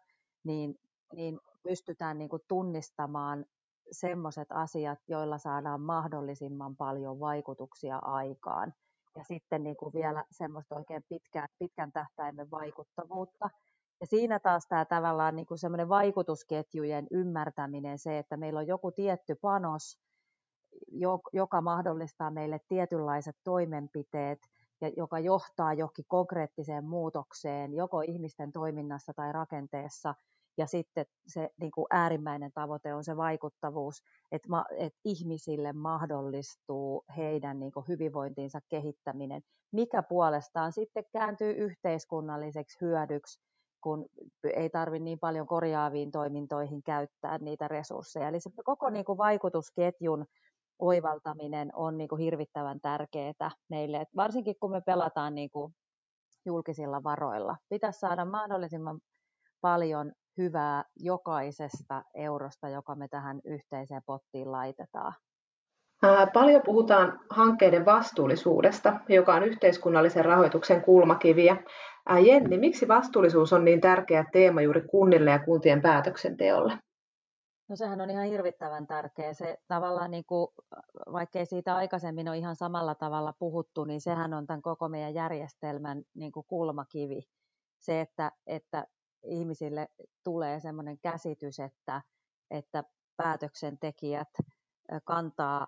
niin, 0.44 0.80
niin 1.14 1.40
pystytään 1.64 2.18
niin 2.18 2.30
kuin 2.30 2.42
tunnistamaan 2.48 3.46
semmoiset 3.92 4.48
asiat, 4.52 5.00
joilla 5.08 5.38
saadaan 5.38 5.82
mahdollisimman 5.82 6.76
paljon 6.76 7.20
vaikutuksia 7.20 7.98
aikaan. 7.98 8.74
Ja 9.16 9.24
sitten 9.24 9.64
niin 9.64 9.78
kuin 9.78 9.94
vielä 9.94 10.26
semmoista 10.32 10.76
oikein 10.76 11.04
pitkän, 11.10 11.48
pitkän 11.60 11.92
tähtäimen 11.92 12.52
vaikuttavuutta. 12.52 13.50
Ja 14.02 14.08
siinä 14.08 14.40
taas 14.40 14.68
tämä 14.68 14.86
tavallaan 14.86 15.36
niin 15.36 15.46
kuin 15.46 15.58
semmoinen 15.58 15.90
vaikutusketjujen 15.90 17.08
ymmärtäminen, 17.12 18.00
se, 18.00 18.18
että 18.18 18.38
meillä 18.38 18.60
on 18.60 18.68
joku 18.68 18.92
tietty 18.92 19.36
panos, 19.36 20.00
joka 21.34 21.62
mahdollistaa 21.62 22.32
meille 22.32 22.60
tietynlaiset 22.68 23.36
toimenpiteet 23.44 24.40
ja 24.82 24.92
joka 24.98 25.20
johtaa 25.20 25.74
johonkin 25.74 26.06
konkreettiseen 26.08 26.86
muutokseen, 26.86 27.74
joko 27.74 28.02
ihmisten 28.02 28.52
toiminnassa 28.52 29.14
tai 29.14 29.32
rakenteessa. 29.32 30.16
Ja 30.58 30.66
sitten 30.66 31.06
se 31.28 31.50
niin 31.62 31.72
kuin 31.72 31.88
äärimmäinen 31.90 32.52
tavoite 32.52 32.94
on 32.94 33.04
se 33.04 33.18
vaikuttavuus, 33.18 34.04
että, 34.32 34.50
ma, 34.50 34.66
että 34.78 35.00
ihmisille 35.06 35.74
mahdollistuu 35.74 37.06
heidän 37.18 37.60
niin 37.60 37.72
kuin 37.72 37.88
hyvinvointiinsa 37.88 38.60
kehittäminen, 38.70 39.42
mikä 39.72 40.04
puolestaan 40.04 40.72
sitten 40.72 41.06
kääntyy 41.14 41.52
yhteiskunnalliseksi 41.52 42.78
hyödyksi, 42.82 43.40
kun 43.82 44.06
ei 44.54 44.70
tarvitse 44.70 45.04
niin 45.04 45.20
paljon 45.20 45.48
korjaaviin 45.48 46.12
toimintoihin 46.12 46.84
käyttää 46.84 47.38
niitä 47.38 47.68
resursseja. 47.68 48.28
Eli 48.28 48.40
se 48.40 48.50
koko 48.64 48.90
niin 48.90 49.06
kuin 49.06 49.18
vaikutusketjun 49.18 50.26
oivaltaminen 50.80 51.70
on 51.74 51.98
niin 51.98 52.08
kuin 52.08 52.22
hirvittävän 52.22 52.80
tärkeää 52.82 53.52
meille, 53.70 53.98
että 53.98 54.16
varsinkin 54.16 54.56
kun 54.60 54.72
me 54.72 54.82
pelataan 54.82 55.36
niin 55.36 55.50
kuin 55.50 55.74
julkisilla 56.46 57.04
varoilla. 57.04 57.56
Pitäisi 57.70 58.00
saada 58.00 58.26
mahdollisimman 58.26 59.00
paljon 59.62 60.12
hyvää 60.38 60.84
jokaisesta 60.96 62.04
eurosta, 62.14 62.70
joka 62.70 62.96
me 62.96 63.08
tähän 63.08 63.40
yhteiseen 63.46 64.02
pottiin 64.06 64.52
laitetaan. 64.52 65.14
Paljon 66.34 66.62
puhutaan 66.66 67.20
hankkeiden 67.30 67.86
vastuullisuudesta, 67.86 69.00
joka 69.10 69.34
on 69.34 69.44
yhteiskunnallisen 69.44 70.26
rahoituksen 70.26 70.82
kulmakiviä. 70.82 71.58
Jenni, 72.26 72.58
miksi 72.58 72.88
vastuullisuus 72.88 73.54
on 73.54 73.66
niin 73.66 73.82
tärkeä 73.82 74.26
teema 74.32 74.62
juuri 74.62 74.82
kunnille 74.82 75.32
ja 75.32 75.40
kuntien 75.40 75.82
päätöksenteolle? 75.82 76.74
No 77.70 77.76
sehän 77.76 78.02
on 78.02 78.10
ihan 78.10 78.26
hirvittävän 78.26 78.88
tärkeä. 78.88 79.34
Se 79.34 79.58
tavallaan, 79.68 80.12
niin 80.12 80.26
kuin, 80.26 80.48
vaikkei 81.12 81.46
siitä 81.46 81.76
aikaisemmin 81.76 82.30
ole 82.30 82.38
ihan 82.38 82.56
samalla 82.56 82.96
tavalla 82.96 83.34
puhuttu, 83.34 83.84
niin 83.84 84.02
sehän 84.02 84.34
on 84.34 84.48
tämän 84.48 84.62
koko 84.62 84.90
meidän 84.90 85.14
järjestelmän 85.14 86.04
niin 86.14 86.32
kuin 86.32 86.46
kulmakivi. 86.48 87.24
Se, 87.80 88.02
että, 88.02 88.32
että 88.48 88.88
ihmisille 89.24 89.88
tulee 90.24 90.60
sellainen 90.60 91.00
käsitys, 91.00 91.60
että, 91.60 92.02
että 92.52 92.84
päätöksentekijät 93.18 94.30
kantaa 95.04 95.68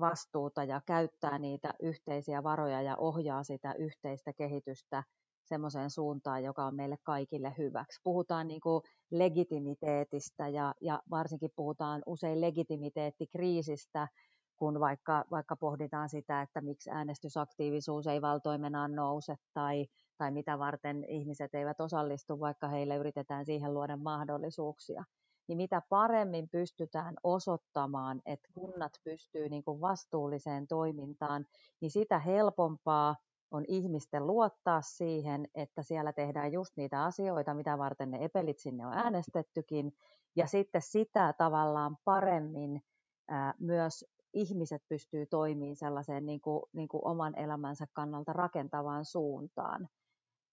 vastuuta 0.00 0.64
ja 0.64 0.80
käyttää 0.86 1.38
niitä 1.38 1.74
yhteisiä 1.82 2.42
varoja 2.42 2.82
ja 2.82 2.96
ohjaa 2.96 3.42
sitä 3.42 3.72
yhteistä 3.72 4.32
kehitystä 4.32 5.02
semmoiseen 5.44 5.90
suuntaan, 5.90 6.44
joka 6.44 6.64
on 6.64 6.74
meille 6.74 6.96
kaikille 7.02 7.54
hyväksi. 7.58 8.00
Puhutaan 8.04 8.48
niin 8.48 8.60
kuin 8.60 8.82
legitimiteetistä 9.10 10.48
ja, 10.48 10.74
ja 10.80 11.02
varsinkin 11.10 11.50
puhutaan 11.56 12.02
usein 12.06 12.40
legitimiteettikriisistä, 12.40 14.08
kun 14.56 14.80
vaikka, 14.80 15.24
vaikka 15.30 15.56
pohditaan 15.56 16.08
sitä, 16.08 16.42
että 16.42 16.60
miksi 16.60 16.90
äänestysaktiivisuus 16.90 18.06
ei 18.06 18.22
valtoimenaan 18.22 18.94
nouse 18.94 19.36
tai, 19.54 19.86
tai 20.18 20.30
mitä 20.30 20.58
varten 20.58 21.04
ihmiset 21.08 21.54
eivät 21.54 21.80
osallistu, 21.80 22.40
vaikka 22.40 22.68
heille 22.68 22.96
yritetään 22.96 23.46
siihen 23.46 23.74
luoda 23.74 23.96
mahdollisuuksia. 23.96 25.04
Niin 25.48 25.56
mitä 25.56 25.82
paremmin 25.88 26.48
pystytään 26.48 27.14
osoittamaan, 27.22 28.22
että 28.26 28.48
kunnat 28.54 28.92
pystyy 29.04 29.48
niin 29.48 29.62
vastuulliseen 29.66 30.66
toimintaan, 30.66 31.46
niin 31.80 31.90
sitä 31.90 32.18
helpompaa 32.18 33.16
on 33.54 33.64
ihmisten 33.68 34.26
luottaa 34.26 34.82
siihen, 34.82 35.48
että 35.54 35.82
siellä 35.82 36.12
tehdään 36.12 36.52
just 36.52 36.76
niitä 36.76 37.04
asioita, 37.04 37.54
mitä 37.54 37.78
varten 37.78 38.10
ne 38.10 38.24
epelit 38.24 38.58
sinne 38.58 38.86
on 38.86 38.92
äänestettykin, 38.92 39.92
ja 40.36 40.46
sitten 40.46 40.82
sitä 40.82 41.34
tavallaan 41.38 41.96
paremmin 42.04 42.82
ää, 43.28 43.54
myös 43.58 44.04
ihmiset 44.32 44.82
pystyy 44.88 45.26
toimimaan 45.26 45.76
sellaiseen 45.76 46.26
niin 46.26 46.40
kuin, 46.40 46.62
niin 46.72 46.88
kuin 46.88 47.04
oman 47.04 47.38
elämänsä 47.38 47.86
kannalta 47.92 48.32
rakentavaan 48.32 49.04
suuntaan. 49.04 49.88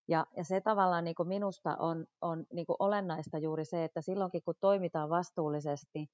Ja, 0.08 0.26
ja 0.36 0.44
se 0.44 0.60
tavallaan 0.60 1.04
niin 1.04 1.14
kuin 1.14 1.28
minusta 1.28 1.76
on, 1.76 2.06
on 2.20 2.46
niin 2.52 2.66
kuin 2.66 2.76
olennaista 2.78 3.38
juuri 3.38 3.64
se, 3.64 3.84
että 3.84 4.00
silloinkin 4.00 4.42
kun 4.44 4.54
toimitaan 4.60 5.10
vastuullisesti, 5.10 6.06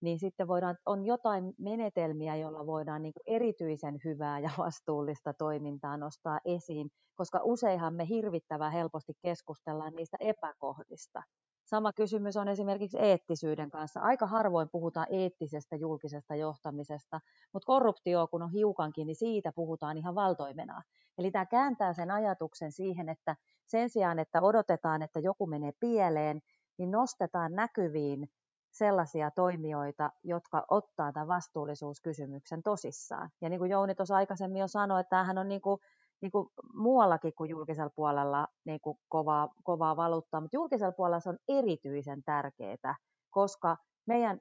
niin 0.00 0.18
sitten 0.18 0.48
voidaan, 0.48 0.76
on 0.86 1.06
jotain 1.06 1.54
menetelmiä, 1.58 2.36
joilla 2.36 2.66
voidaan 2.66 3.02
niin 3.02 3.12
kuin 3.12 3.36
erityisen 3.36 4.00
hyvää 4.04 4.38
ja 4.38 4.50
vastuullista 4.58 5.34
toimintaa 5.34 5.96
nostaa 5.96 6.40
esiin, 6.44 6.90
koska 7.14 7.40
useinhan 7.42 7.94
me 7.94 8.08
hirvittävän 8.08 8.72
helposti 8.72 9.12
keskustellaan 9.22 9.92
niistä 9.96 10.16
epäkohdista. 10.20 11.22
Sama 11.64 11.92
kysymys 11.92 12.36
on 12.36 12.48
esimerkiksi 12.48 12.98
eettisyyden 12.98 13.70
kanssa. 13.70 14.00
Aika 14.00 14.26
harvoin 14.26 14.68
puhutaan 14.72 15.06
eettisestä 15.10 15.76
julkisesta 15.76 16.34
johtamisesta, 16.34 17.20
mutta 17.52 17.66
korruptio, 17.66 18.26
kun 18.26 18.42
on 18.42 18.52
hiukankin, 18.52 19.06
niin 19.06 19.16
siitä 19.16 19.52
puhutaan 19.52 19.96
ihan 19.96 20.14
valtoimena. 20.14 20.82
Eli 21.18 21.30
tämä 21.30 21.46
kääntää 21.46 21.92
sen 21.92 22.10
ajatuksen 22.10 22.72
siihen, 22.72 23.08
että 23.08 23.36
sen 23.66 23.90
sijaan, 23.90 24.18
että 24.18 24.42
odotetaan, 24.42 25.02
että 25.02 25.20
joku 25.20 25.46
menee 25.46 25.72
pieleen, 25.80 26.40
niin 26.78 26.90
nostetaan 26.90 27.52
näkyviin 27.52 28.30
sellaisia 28.70 29.30
toimijoita, 29.30 30.10
jotka 30.24 30.64
ottaa 30.70 31.12
tämän 31.12 31.28
vastuullisuuskysymyksen 31.28 32.62
tosissaan. 32.62 33.30
Ja 33.40 33.48
niin 33.48 33.58
kuin 33.58 33.70
Jouni 33.70 33.94
tuossa 33.94 34.16
aikaisemmin 34.16 34.60
jo 34.60 34.68
sanoi, 34.68 35.00
että 35.00 35.10
tämähän 35.10 35.38
on 35.38 35.48
niin 35.48 35.60
kuin, 35.60 35.80
niin 36.20 36.32
kuin 36.32 36.48
muuallakin 36.74 37.34
kuin 37.34 37.50
julkisella 37.50 37.90
puolella 37.90 38.46
niin 38.64 38.80
kuin 38.80 38.98
kovaa, 39.08 39.48
kovaa 39.64 39.96
valuuttaa, 39.96 40.40
mutta 40.40 40.56
julkisella 40.56 40.92
puolella 40.92 41.20
se 41.20 41.28
on 41.28 41.38
erityisen 41.48 42.22
tärkeää, 42.22 42.94
koska 43.30 43.76
meidän 44.06 44.40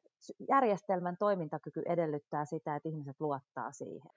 järjestelmän 0.49 1.17
toimintakyky 1.17 1.81
edellyttää 1.85 2.45
sitä, 2.45 2.75
että 2.75 2.89
ihmiset 2.89 3.21
luottaa 3.21 3.71
siihen. 3.71 4.11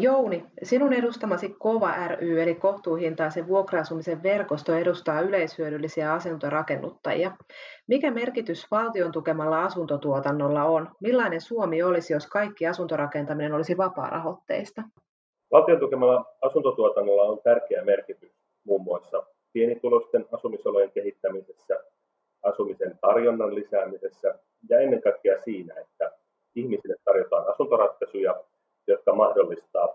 Jouni, 0.00 0.44
sinun 0.62 0.92
edustamasi 0.92 1.54
KOVA 1.58 2.08
ry 2.08 2.42
eli 2.42 2.54
kohtuuhintaisen 2.54 3.46
vuokra-asumisen 3.46 4.22
verkosto 4.22 4.74
edustaa 4.74 5.20
yleishyödyllisiä 5.20 6.12
asuntorakennuttajia. 6.12 7.30
Mikä 7.86 8.10
merkitys 8.10 8.70
valtion 8.70 9.12
tukemalla 9.12 9.64
asuntotuotannolla 9.64 10.64
on? 10.64 10.88
Millainen 11.00 11.40
Suomi 11.40 11.82
olisi, 11.82 12.12
jos 12.12 12.26
kaikki 12.26 12.66
asuntorakentaminen 12.66 13.52
olisi 13.52 13.76
vapaa-rahoitteista? 13.76 14.82
Valtion 15.52 15.80
tukemalla 15.80 16.24
asuntotuotannolla 16.42 17.22
on 17.22 17.40
tärkeä 17.44 17.84
merkitys 17.84 18.32
muun 18.64 18.82
muassa 18.82 19.22
pienitulosten 19.52 20.26
asumisolojen 20.32 20.90
kehittämisessä, 20.90 21.84
asumisen 22.42 22.98
tarjonnan 23.00 23.54
lisäämisessä 23.54 24.38
ja 24.68 24.80
ennen 24.80 25.02
kaikkea 25.02 25.40
siinä, 25.40 25.74
että 25.80 26.12
ihmisille 26.54 26.96
tarjotaan 27.04 27.48
asuntoratkaisuja, 27.48 28.34
jotka 28.86 29.14
mahdollistaa 29.14 29.94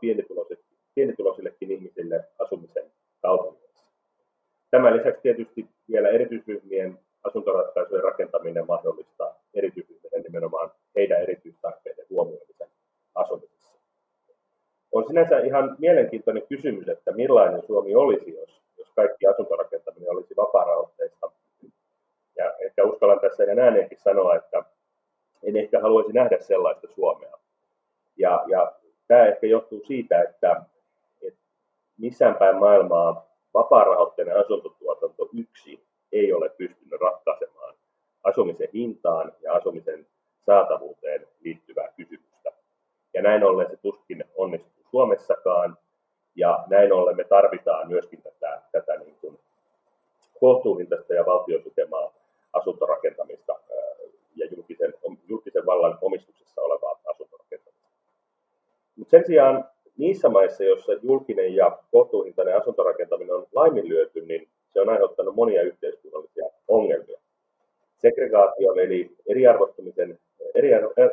pienituloisillekin 0.96 1.72
ihmisille 1.72 2.26
asumisen 2.40 2.92
kaupungissa. 3.22 3.86
Tämän 4.72 4.98
lisäksi 4.98 5.22
tietysti 5.22 5.66
vielä 5.92 6.10
erityisryhmien 6.10 7.00
asuntoratkaisujen 7.24 8.04
rakentaminen 8.04 8.68
mahdollistaa 8.68 9.36
erityisryhmien 9.54 10.24
nimenomaan 10.24 10.72
heidän 10.96 11.22
erityistarpeiden 11.22 12.06
huomioimisen 12.10 12.68
asumisessa. 13.16 13.80
On 14.92 15.08
sinänsä 15.08 15.40
ihan 15.40 15.76
mielenkiintoinen 15.80 16.48
kysymys, 16.50 16.90
että 16.90 17.12
millainen 17.12 17.64
Suomi 17.68 17.96
olisi, 17.96 18.34
jos, 18.34 18.62
jos 18.78 18.90
kaikki 18.96 19.28
asuntorakentaminen 19.28 20.12
olisi 20.12 20.36
vapaa-rahoitteista. 20.38 21.32
Ja 22.38 22.54
ehkä 22.66 22.84
uskallan 22.84 23.20
tässä 23.20 23.44
ihan 23.44 23.60
ääneenkin 23.60 23.98
sanoa, 23.98 24.36
että 24.36 24.64
en 25.44 25.58
ehkä 25.58 25.80
haluaisi 25.80 26.14
nähdä 26.14 26.38
sellaista 26.40 26.88
Suomea. 26.88 27.38
Ja, 28.18 28.44
ja 28.48 28.79
tämä 29.10 29.26
ehkä 29.26 29.48
johtuu 29.48 29.82
siitä, 29.88 30.22
että, 30.22 30.62
että 31.22 31.40
missään 31.98 32.36
päin 32.36 32.56
maailmaa 32.56 33.26
vapaarahoitteinen 33.54 34.40
asuntotuotanto 34.40 35.30
yksin 35.34 35.80
ei 36.12 36.34
ole 36.34 36.50
pystynyt 36.50 37.02
ratkaisemaan 37.02 37.76
asumisen 38.24 38.70
hintaan 38.74 39.34
ja 39.42 39.54
asumisen 39.54 40.08
saatavuuteen 40.46 41.28
liittyvää 41.42 41.88
kysymystä. 41.98 42.52
Ja 43.14 43.22
näin 43.22 43.44
ollen 43.44 43.70
se 43.70 43.78
tuskin 43.78 44.24
onnistuu 44.36 44.84
Suomessakaan. 44.92 45.78
Ja 46.36 46.64
näin 46.68 46.94
ollen 46.94 47.16
me 47.16 47.24
tarvitaan 47.24 47.88
myöskin 47.88 48.22
tätä, 48.22 48.62
tätä 48.72 48.98
niin 48.98 49.16
kuin 49.22 49.40
kohtuuhintaista 50.40 51.14
ja 51.14 51.26
valtion 51.26 51.64
tukemaa 51.64 52.14
asuntorakentamista 52.54 53.60
ja 54.36 54.48
julkisen, 54.52 54.94
julkisen 55.28 55.66
vallan 55.66 55.98
omistuksessa 56.02 56.62
olevaa 56.62 56.92
asuntorakentamista. 56.92 57.39
Mutta 59.00 59.12
sen 59.12 59.26
sijaan 59.28 59.66
niissä 59.98 60.30
maissa, 60.30 60.64
joissa 60.64 60.94
julkinen 61.02 61.56
ja 61.56 61.80
kohtuuhintainen 61.92 62.58
asuntorakentaminen 62.58 63.36
on 63.36 63.48
laiminlyöty, 63.54 64.26
niin 64.26 64.48
se 64.74 64.82
on 64.82 64.90
aiheuttanut 64.90 65.36
monia 65.36 65.62
yhteiskunnallisia 65.62 66.46
ongelmia. 66.68 67.20
Segregaatio 67.98 68.74
eli 68.74 69.12
eriarvostumisen, 69.30 70.20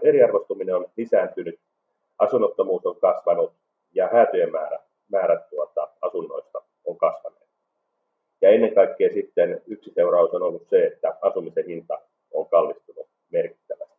eriarvostuminen 0.03 0.75
on 0.75 0.87
lisääntynyt, 0.97 1.59
asunnottomuus 2.19 2.87
on 2.87 2.97
kasvanut 3.01 3.53
ja 3.95 4.09
häätöjen 4.13 4.53
määrä, 4.53 4.79
määrät 5.09 5.51
tuota, 5.51 5.89
asunnoista 6.01 6.63
on 6.85 6.97
kasvanut. 6.97 7.39
Ja 8.41 8.51
ennen 8.51 8.75
kaikkea 8.75 9.13
sitten 9.13 9.63
yksi 9.67 9.91
seuraus 9.95 10.35
on 10.35 10.43
ollut 10.43 10.67
se, 10.71 10.87
että 10.87 11.17
asumisen 11.21 11.67
hinta 11.67 11.99
on 12.33 12.49
kallistunut 12.49 13.07
merkittävästi. 13.33 13.97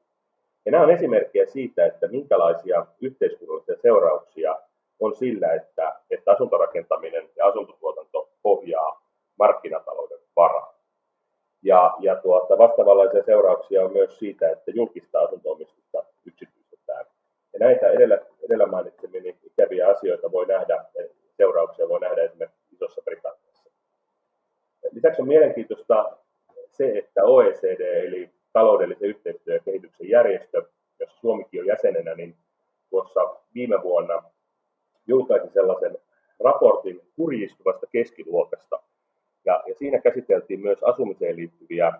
Ja 0.65 0.71
nämä 0.71 0.83
on 0.83 0.91
esimerkkejä 0.91 1.45
siitä, 1.45 1.85
että 1.85 2.07
minkälaisia 2.07 2.85
yhteiskunnallisia 3.01 3.46
seurauksia 3.87 4.55
on 4.99 5.15
sillä, 5.15 5.53
että, 5.53 5.95
että 6.09 6.31
asuntorakentaminen 6.31 7.29
ja 7.35 7.45
asuntotuotanto 7.45 8.29
pohjaa 8.41 9.01
markkinatalouden 9.39 10.19
varaan. 10.35 10.73
Ja, 11.63 11.95
ja 11.99 12.15
tuota, 12.15 12.57
vastaavanlaisia 12.57 13.23
seurauksia 13.23 13.83
on 13.85 13.91
myös 13.91 14.19
siitä, 14.19 14.49
että 14.49 14.71
julkista 14.71 15.19
asuntoomistusta 15.19 16.03
yksityistetään. 16.25 17.05
Ja 17.53 17.59
näitä 17.59 17.87
edellä, 17.91 18.17
edellä 18.45 18.65
mainitsemiini 18.65 19.37
ikäviä 19.43 19.87
asioita 19.87 20.31
voi 20.31 20.45
nähdä, 20.45 20.85
seurauksia 21.37 21.89
voi 21.89 21.99
nähdä 21.99 22.23
esimerkiksi 22.23 22.75
Isossa 22.75 23.01
Britanniassa. 23.05 23.69
Lisäksi 24.91 25.21
on 25.21 25.27
mielenkiintoista 25.27 26.17
se, 26.71 26.97
että 26.97 27.23
OECD 27.23 28.05
eli 28.07 28.29
taloudellisen 28.53 29.09
yhteistyön 29.09 29.55
ja 29.55 29.63
kehityksen 29.63 30.09
järjestö, 30.09 30.63
jossa 30.99 31.19
Suomikin 31.19 31.61
on 31.61 31.67
jäsenenä, 31.67 32.15
niin 32.15 32.35
tuossa 32.89 33.35
viime 33.53 33.83
vuonna 33.83 34.23
julkaisi 35.07 35.49
sellaisen 35.53 35.97
raportin 36.39 37.01
kurjistuvasta 37.15 37.87
keskiluokasta. 37.91 38.79
Ja, 39.45 39.63
ja 39.66 39.66
siinä 39.77 39.99
käsiteltiin 39.99 40.59
myös 40.59 40.83
asumiseen 40.83 41.35
liittyviä 41.35 41.93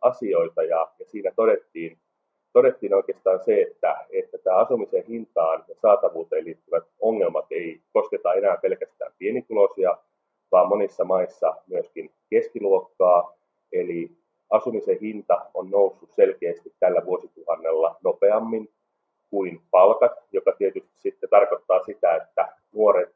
asioita 0.00 0.62
ja, 0.62 0.88
ja 0.98 1.06
siinä 1.06 1.30
todettiin 1.36 1.98
todettiin 2.54 2.94
oikeastaan 2.94 3.40
se, 3.44 3.62
että, 3.62 4.06
että 4.10 4.38
tämä 4.38 4.56
asumisen 4.56 5.04
hintaan 5.08 5.64
ja 5.68 5.74
saatavuuteen 5.82 6.44
liittyvät 6.44 6.84
ongelmat 7.00 7.46
ei 7.50 7.80
kosketa 7.92 8.34
enää 8.34 8.56
pelkästään 8.56 9.12
pienituloisia, 9.18 9.98
vaan 10.52 10.68
monissa 10.68 11.04
maissa 11.04 11.54
myöskin 11.66 12.10
keskiluokkaa, 12.30 13.36
eli 13.72 14.10
asumisen 14.50 14.98
hinta 15.00 15.46
on 15.54 15.70
noussut 15.70 16.12
selkeästi 16.12 16.72
tällä 16.80 17.06
vuosituhannella 17.06 17.96
nopeammin 18.04 18.68
kuin 19.30 19.60
palkat, 19.70 20.12
joka 20.32 20.52
tietysti 20.52 20.92
sitten 20.96 21.30
tarkoittaa 21.30 21.84
sitä, 21.84 22.14
että 22.16 22.52
nuoret, 22.72 23.14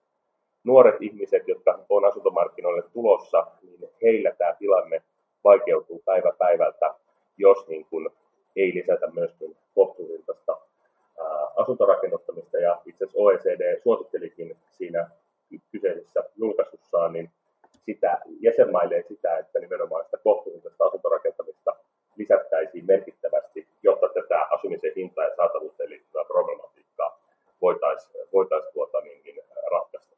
nuoret 0.69 1.03
ihmiset, 1.03 1.49
jotka 1.49 1.79
on 1.89 2.05
asuntomarkkinoille 2.05 2.83
tulossa, 2.93 3.47
niin 3.63 3.91
heillä 4.03 4.33
tämä 4.39 4.55
tilanne 4.59 5.03
vaikeutuu 5.45 6.03
päivä 6.05 6.33
päivältä, 6.39 6.95
jos 7.37 7.69
niin 7.69 7.87
kuin 7.91 8.11
ei 8.57 8.75
lisätä 8.75 9.07
myöskin 9.07 9.57
kohtuuhintaista 9.75 10.59
asuntorakennuttamista. 11.57 12.59
Ja 12.59 12.83
itse 12.87 13.05
asiassa 13.05 13.23
OECD 13.23 13.81
suosittelikin 13.83 14.57
siinä 14.71 15.11
kyseisessä 15.73 16.25
julkaisussaan 16.37 17.13
niin 17.13 17.31
sitä, 17.87 18.19
jäsenmailleen 18.41 19.05
sitä, 19.09 19.39
että 19.39 19.59
nimenomaan 19.59 20.05
sitä 20.05 20.17
kohtuuhintaista 20.17 20.85
asuntorakentamista 20.85 21.77
lisättäisiin 22.17 22.87
merkittävästi, 22.87 23.69
jotta 23.83 24.09
tätä 24.09 24.47
asumisen 24.51 24.93
hintaa 24.97 25.25
ja 25.25 25.37
saatavuuteen 25.37 25.91
liittyvää 25.91 26.25
problematiikkaa 26.25 27.21
voitaisiin 27.63 28.29
voitais 28.33 28.65
tuota, 28.73 29.01
niin, 29.01 29.23
niin, 29.25 29.45
ratkaista. 29.71 30.18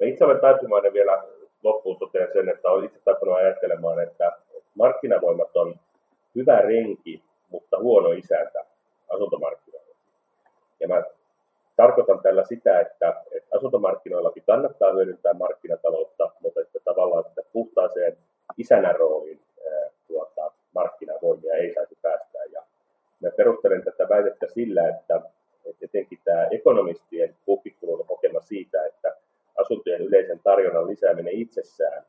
Mä 0.00 0.06
itse 0.06 0.24
olen 0.24 0.40
taipuvainen 0.40 0.92
vielä 0.92 1.24
loppuun 1.62 1.98
totean 1.98 2.32
sen, 2.32 2.48
että 2.48 2.68
olen 2.68 2.84
itse 2.84 3.00
taipunut 3.04 3.36
ajattelemaan, 3.36 4.00
että 4.00 4.32
markkinavoimat 4.74 5.56
on 5.56 5.74
hyvä 6.34 6.56
renki, 6.56 7.22
mutta 7.50 7.78
huono 7.78 8.12
isäntä 8.12 8.64
asuntomarkkinoilla. 9.08 9.96
Ja 10.80 10.88
mä 10.88 11.02
tarkoitan 11.76 12.20
tällä 12.22 12.44
sitä, 12.44 12.80
että, 12.80 13.22
että 13.32 13.56
asuntomarkkinoillakin 13.56 14.42
kannattaa 14.46 14.92
hyödyntää 14.92 15.34
markkinataloutta, 15.34 16.30
mutta 16.40 16.60
että 16.60 16.78
tavallaan 16.84 17.24
että 17.26 17.42
puhtaaseen 17.52 18.16
isänän 18.58 18.96
rooliin 18.96 19.40
tuota, 20.08 20.52
markkinavoimia 20.74 21.54
ei 21.54 21.74
saisi 21.74 21.98
päästä. 22.02 22.38
Ja 22.52 22.62
mä 23.20 23.30
perustelen 23.36 23.84
tätä 23.84 24.08
väitettä 24.08 24.46
sillä, 24.46 24.88
että, 24.88 25.20
että 25.64 25.84
etenkin 25.84 26.18
tämä 26.24 26.46
ekonomistien 26.50 27.36
puhkikkulun 27.46 28.06
hokema 28.08 28.40
siitä, 28.40 28.86
että 28.86 28.95
asuntojen 29.56 30.00
yleisen 30.00 30.40
tarjonnan 30.44 30.86
lisääminen 30.86 31.34
itsessään 31.34 32.06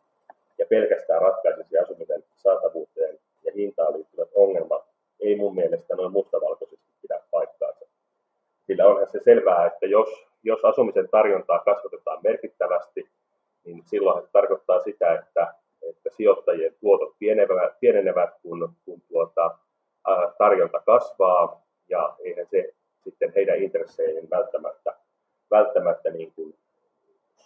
ja 0.57 0.65
pelkästään 0.69 1.21
ratkaisisi 1.21 1.77
asumisen 1.77 2.23
saatavuuteen 2.35 3.19
ja 3.43 3.51
hintaan 3.55 3.93
liittyvät 3.93 4.29
ongelmat 4.35 4.87
ei 5.19 5.35
mun 5.35 5.55
mielestä 5.55 5.95
noin 5.95 6.11
mustavalkoisesti 6.11 6.85
pidä 7.01 7.19
paikkaansa. 7.31 7.85
Sillä 8.67 8.87
onhan 8.87 9.09
se 9.09 9.19
selvää, 9.23 9.65
että 9.65 9.85
jos, 9.85 10.09
jos 10.43 10.65
asumisen 10.65 11.09
tarjontaa 11.09 11.59
kasvatetaan 11.59 12.19
merkittävästi, 12.23 13.09
niin 13.65 13.83
silloin 13.85 14.23
se 14.23 14.29
tarkoittaa 14.31 14.79
sitä, 14.79 15.13
että, 15.13 15.53
että 15.89 16.09
sijoittajien 16.17 16.75
tuotot 16.81 17.15
pienenevät, 17.19 17.79
pienenevät 17.79 18.29
kun, 18.41 18.73
kun 18.85 19.01
tuota, 19.07 19.57
tarjonta 20.37 20.79
kasvaa, 20.79 21.61
ja 21.89 22.15
eihän 22.19 22.47
se 22.51 22.73
sitten 23.03 23.33
heidän 23.35 23.57
intresseihin 23.57 24.29
välttämättä, 24.29 24.93
välttämättä 25.51 26.09
niin 26.09 26.33
kuin 26.35 26.55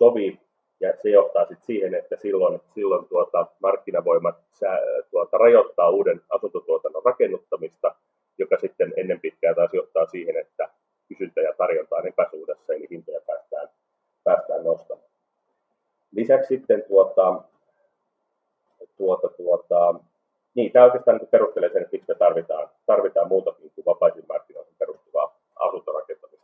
sovi, 0.02 0.40
ja 0.80 0.94
se 1.02 1.10
johtaa 1.10 1.46
sitten 1.46 1.66
siihen, 1.66 1.96
että 1.96 2.16
silloin, 2.16 2.62
silloin 2.74 3.08
tuota, 3.08 3.48
markkinavoimat 3.60 4.36
sää, 4.54 4.78
tuota, 5.12 5.38
rajoittaa 5.38 5.90
uuden 5.90 6.22
asuntotuotannon 6.30 7.06
rakennuttamista, 7.06 7.96
joka 8.38 8.58
sitten 8.58 8.94
ennen 8.98 9.20
pitkään 9.20 9.56
taas 9.56 9.74
johtaa 9.74 10.06
siihen, 10.06 10.38
että 10.38 10.70
kysyntä 11.08 11.42
ja 11.42 11.54
tarjonta 11.58 11.96
on 11.96 12.08
epäsuhdassa, 12.08 12.74
eli 12.74 12.88
hintoja 12.92 13.22
päästään, 13.28 13.68
päästään 14.24 14.64
nostamaan. 14.64 15.10
Lisäksi 16.12 16.48
sitten 16.48 16.84
tuota, 16.88 17.42
tuota, 18.98 19.30
tuota, 19.30 19.96
niin, 20.56 20.72
tämä 20.72 20.86
oikeastaan 20.86 21.18
niin 21.18 21.28
perustelee 21.28 21.70
sen, 21.70 21.82
että 21.82 21.92
miksi 21.92 22.12
me 22.12 22.16
tarvitaan, 22.16 22.70
tarvitaan 22.86 23.28
muutakin 23.28 23.72
kuin 23.76 23.86
vapaisiin 23.86 24.26
markkinoihin 24.30 24.76
perustuvaa 24.80 25.40
asuntorakentamista. 25.56 26.41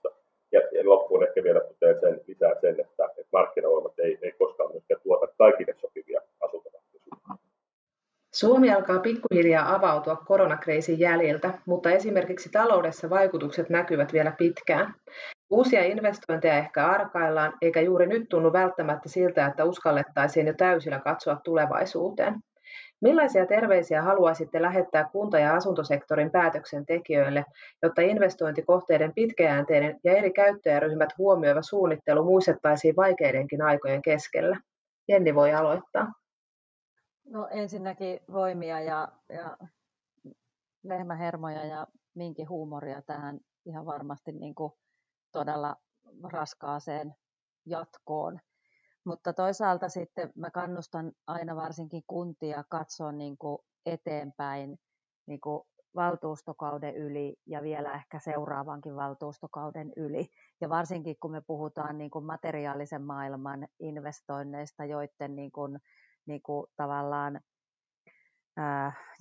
Ja, 0.52 0.62
ja 0.72 0.90
loppuun 0.90 1.24
ehkä 1.24 1.44
vielä 1.44 1.60
totean 1.60 2.00
sen, 2.00 2.22
lisää 2.28 2.52
sen, 2.62 2.80
että, 2.80 3.06
että 3.06 3.30
markkinavoimat 3.32 4.00
ei, 4.00 4.20
ei 4.22 4.32
koskaan 4.32 4.72
myöskään 4.72 5.02
tuota 5.04 5.28
kaikille 5.38 5.76
sopivia 5.78 6.22
asuntoratkaisuja. 6.42 7.38
Suomi 8.34 8.72
alkaa 8.72 9.00
pikkuhiljaa 9.00 9.76
avautua 9.76 10.16
koronakriisin 10.16 11.00
jäljiltä, 11.00 11.54
mutta 11.66 11.92
esimerkiksi 11.92 12.50
taloudessa 12.52 13.10
vaikutukset 13.10 13.70
näkyvät 13.70 14.14
vielä 14.14 14.34
pitkään. 14.38 14.94
Uusia 15.50 15.84
investointeja 15.84 16.58
ehkä 16.58 16.86
arkaillaan, 16.86 17.54
eikä 17.62 17.82
juuri 17.82 18.08
nyt 18.08 18.30
tunnu 18.30 18.54
välttämättä 18.54 19.10
siltä, 19.10 19.46
että 19.46 19.66
uskallettaisiin 19.66 20.48
jo 20.48 20.54
täysillä 20.54 21.00
katsoa 21.00 21.38
tulevaisuuteen. 21.44 22.36
Millaisia 23.02 23.46
terveisiä 23.46 24.02
haluaisitte 24.02 24.62
lähettää 24.62 25.10
kunta- 25.12 25.40
ja 25.40 25.56
asuntosektorin 25.56 26.32
päätöksentekijöille, 26.32 27.46
jotta 27.84 28.02
investointikohteiden 28.02 29.14
pitkäjänteinen 29.14 30.00
ja 30.04 30.18
eri 30.18 30.32
käyttäjäryhmät 30.32 31.10
huomioiva 31.18 31.62
suunnittelu 31.62 32.24
muistettaisiin 32.24 32.96
vaikeidenkin 32.96 33.62
aikojen 33.62 34.02
keskellä? 34.02 34.60
Jenni 35.08 35.36
voi 35.36 35.54
aloittaa. 35.54 36.14
No 37.26 37.48
ensinnäkin 37.52 38.20
voimia 38.34 38.82
ja, 38.82 39.08
ja 39.30 39.58
lehmähermoja 40.84 41.66
ja 41.66 41.88
minkin 42.16 42.50
huumoria 42.50 43.02
tähän 43.02 43.40
ihan 43.66 43.86
varmasti 43.86 44.32
niin 44.32 44.56
kuin 44.56 44.74
todella 45.32 45.76
raskaaseen 46.32 47.16
jatkoon. 47.66 48.40
Mutta 49.08 49.34
toisaalta 49.34 49.90
sitten 49.90 50.32
mä 50.36 50.52
kannustan 50.52 51.12
aina 51.28 51.56
varsinkin 51.56 52.04
kuntia 52.08 52.64
katsoa 52.70 53.12
niin 53.12 53.38
kuin 53.38 53.58
eteenpäin 53.86 54.80
niin 55.28 55.42
kuin 55.42 55.62
valtuustokauden 55.96 56.96
yli 56.96 57.36
ja 57.46 57.62
vielä 57.62 57.94
ehkä 57.94 58.20
seuraavankin 58.20 58.96
valtuustokauden 58.96 59.94
yli. 59.96 60.28
Ja 60.62 60.70
varsinkin 60.70 61.16
kun 61.20 61.32
me 61.32 61.42
puhutaan 61.48 61.98
niin 61.98 62.12
kuin 62.12 62.26
materiaalisen 62.26 63.02
maailman 63.02 63.68
investoinneista, 63.80 64.86
joiden 64.86 65.36
niin 65.36 65.52
kuin, 65.52 65.80
niin 66.26 66.42
kuin 66.42 66.68
tavallaan 66.76 67.42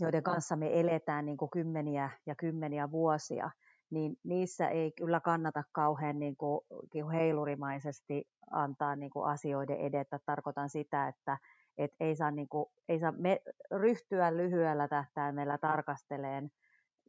joiden 0.00 0.22
kanssa 0.22 0.56
me 0.56 0.80
eletään 0.80 1.26
niin 1.26 1.36
kuin 1.36 1.50
kymmeniä 1.50 2.10
ja 2.26 2.34
kymmeniä 2.34 2.90
vuosia, 2.90 3.50
niin 3.90 4.16
niissä 4.24 4.68
ei 4.68 4.92
kyllä 4.92 5.20
kannata 5.20 5.62
kauhean 5.72 6.18
niin 6.18 6.36
kuin, 6.36 6.60
niin 6.94 7.10
heilurimaisesti 7.10 8.28
antaa 8.50 8.96
niin 8.96 9.10
kuin 9.10 9.26
asioiden 9.26 9.76
edetä. 9.76 10.18
Tarkoitan 10.26 10.68
sitä, 10.68 11.08
että 11.08 11.38
et 11.78 11.90
ei 12.00 12.16
saa, 12.16 12.30
niin 12.30 12.48
kuin, 12.48 12.66
ei 12.88 12.98
saa 12.98 13.12
me, 13.12 13.40
ryhtyä 13.70 14.36
lyhyellä 14.36 14.88
tähtäimellä 14.88 15.58
tarkasteleen 15.58 16.50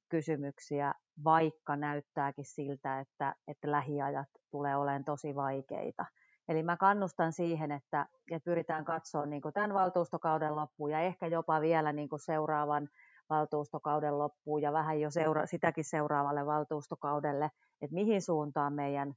kysymyksiä, 0.10 0.94
vaikka 1.24 1.76
näyttääkin 1.76 2.46
siltä, 2.46 3.00
että, 3.00 3.36
että 3.48 3.72
lähiajat 3.72 4.28
tulee 4.52 4.76
olemaan 4.76 5.04
tosi 5.04 5.36
vaikeita. 5.36 6.06
Eli 6.50 6.64
mä 6.64 6.78
kannustan 6.78 7.34
siihen, 7.34 7.72
että, 7.72 8.06
että 8.32 8.46
pyritään 8.46 8.86
katsoa 8.86 9.26
niin 9.26 9.42
kuin 9.42 9.54
tämän 9.54 9.74
valtuustokauden 9.74 10.56
loppuun 10.56 10.92
ja 10.92 11.00
ehkä 11.00 11.28
jopa 11.28 11.62
vielä 11.62 11.94
niin 11.94 12.10
kuin 12.10 12.20
seuraavan 12.20 12.90
valtuustokauden 13.30 14.18
loppuun 14.18 14.62
ja 14.62 14.74
vähän 14.74 15.02
jo 15.02 15.10
seura- 15.12 15.46
sitäkin 15.46 15.84
seuraavalle 15.84 16.46
valtuustokaudelle, 16.46 17.52
että 17.82 17.94
mihin 17.94 18.22
suuntaan 18.22 18.74
meidän, 18.74 19.14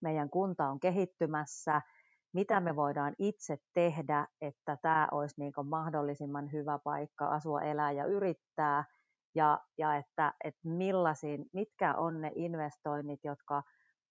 meidän 0.00 0.30
kunta 0.30 0.68
on 0.68 0.80
kehittymässä, 0.80 1.82
mitä 2.32 2.60
me 2.60 2.76
voidaan 2.76 3.14
itse 3.18 3.58
tehdä, 3.74 4.26
että 4.40 4.76
tämä 4.82 5.08
olisi 5.12 5.34
niin 5.38 5.52
mahdollisimman 5.64 6.52
hyvä 6.52 6.78
paikka 6.84 7.28
asua, 7.28 7.62
elää 7.62 7.92
ja 7.92 8.04
yrittää, 8.04 8.84
ja, 9.34 9.60
ja 9.78 9.96
että, 9.96 10.34
että 10.44 10.60
mitkä 11.52 11.94
on 11.94 12.20
ne 12.20 12.32
investoinnit, 12.34 13.20
jotka 13.24 13.62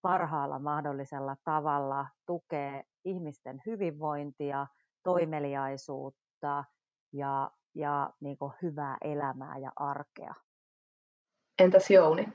parhaalla 0.01 0.59
mahdollisella 0.59 1.35
tavalla 1.43 2.07
tukee 2.25 2.83
ihmisten 3.05 3.61
hyvinvointia, 3.65 4.67
toimeliaisuutta 5.03 6.63
ja, 7.13 7.51
ja 7.79 8.09
niin 8.19 8.37
kuin 8.37 8.51
hyvää 8.61 8.97
elämää 9.01 9.57
ja 9.57 9.71
arkea. 9.75 10.33
Entäs 11.59 11.89
Jouni? 11.89 12.27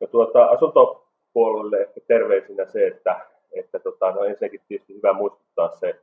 No 0.00 0.06
tuota, 0.06 0.44
asuntopuolelle 0.44 1.80
ehkä 1.82 2.00
terveisinä 2.08 2.66
se, 2.66 2.86
että, 2.86 3.26
että 3.52 3.78
tota, 3.78 4.10
no 4.10 4.24
ensinnäkin 4.24 4.60
tietysti 4.68 4.94
hyvä 4.94 5.12
muistuttaa 5.12 5.70
se 5.70 6.00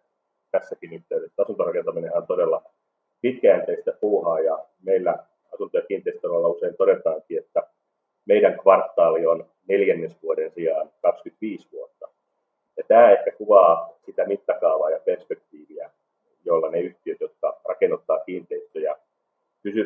tässäkin 0.51 0.93
yhteydessä. 0.93 1.41
Asuntorakentaminen 1.41 2.17
on 2.17 2.27
todella 2.27 2.63
pitkäjänteistä 3.21 3.91
puuhaa 4.01 4.39
ja 4.39 4.65
meillä 4.83 5.25
asunto- 5.53 5.77
ja 5.77 5.83
kiinteistöalalla 5.87 6.47
usein 6.47 6.77
todetaankin, 6.77 7.39
että 7.39 7.63
meidän 8.25 8.59
kvartaali 8.59 9.25
on 9.25 9.45
neljännesvuoden 9.67 10.51
sijaan 10.51 10.89
25 11.01 11.71
vuotta. 11.71 12.07
Ja 12.77 12.83
tämä 12.87 13.11
ehkä 13.11 13.31
kuvaa 13.31 13.89
sitä 14.05 14.25
mittakaavaa 14.25 14.89
ja 14.89 14.99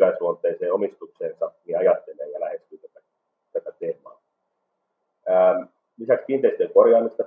lykäysluonteiseen 0.07 0.73
omistukseensa, 0.73 1.51
ja 1.65 1.79
ajattelee 1.79 2.29
ja 2.29 2.39
lähestyy 2.39 2.77
tätä, 2.77 2.99
tätä 3.53 3.71
teemaa. 3.79 4.21
Ää, 5.27 5.67
lisäksi 5.97 6.25
kiinteistöjen 6.27 6.73
korjaamista 6.73 7.23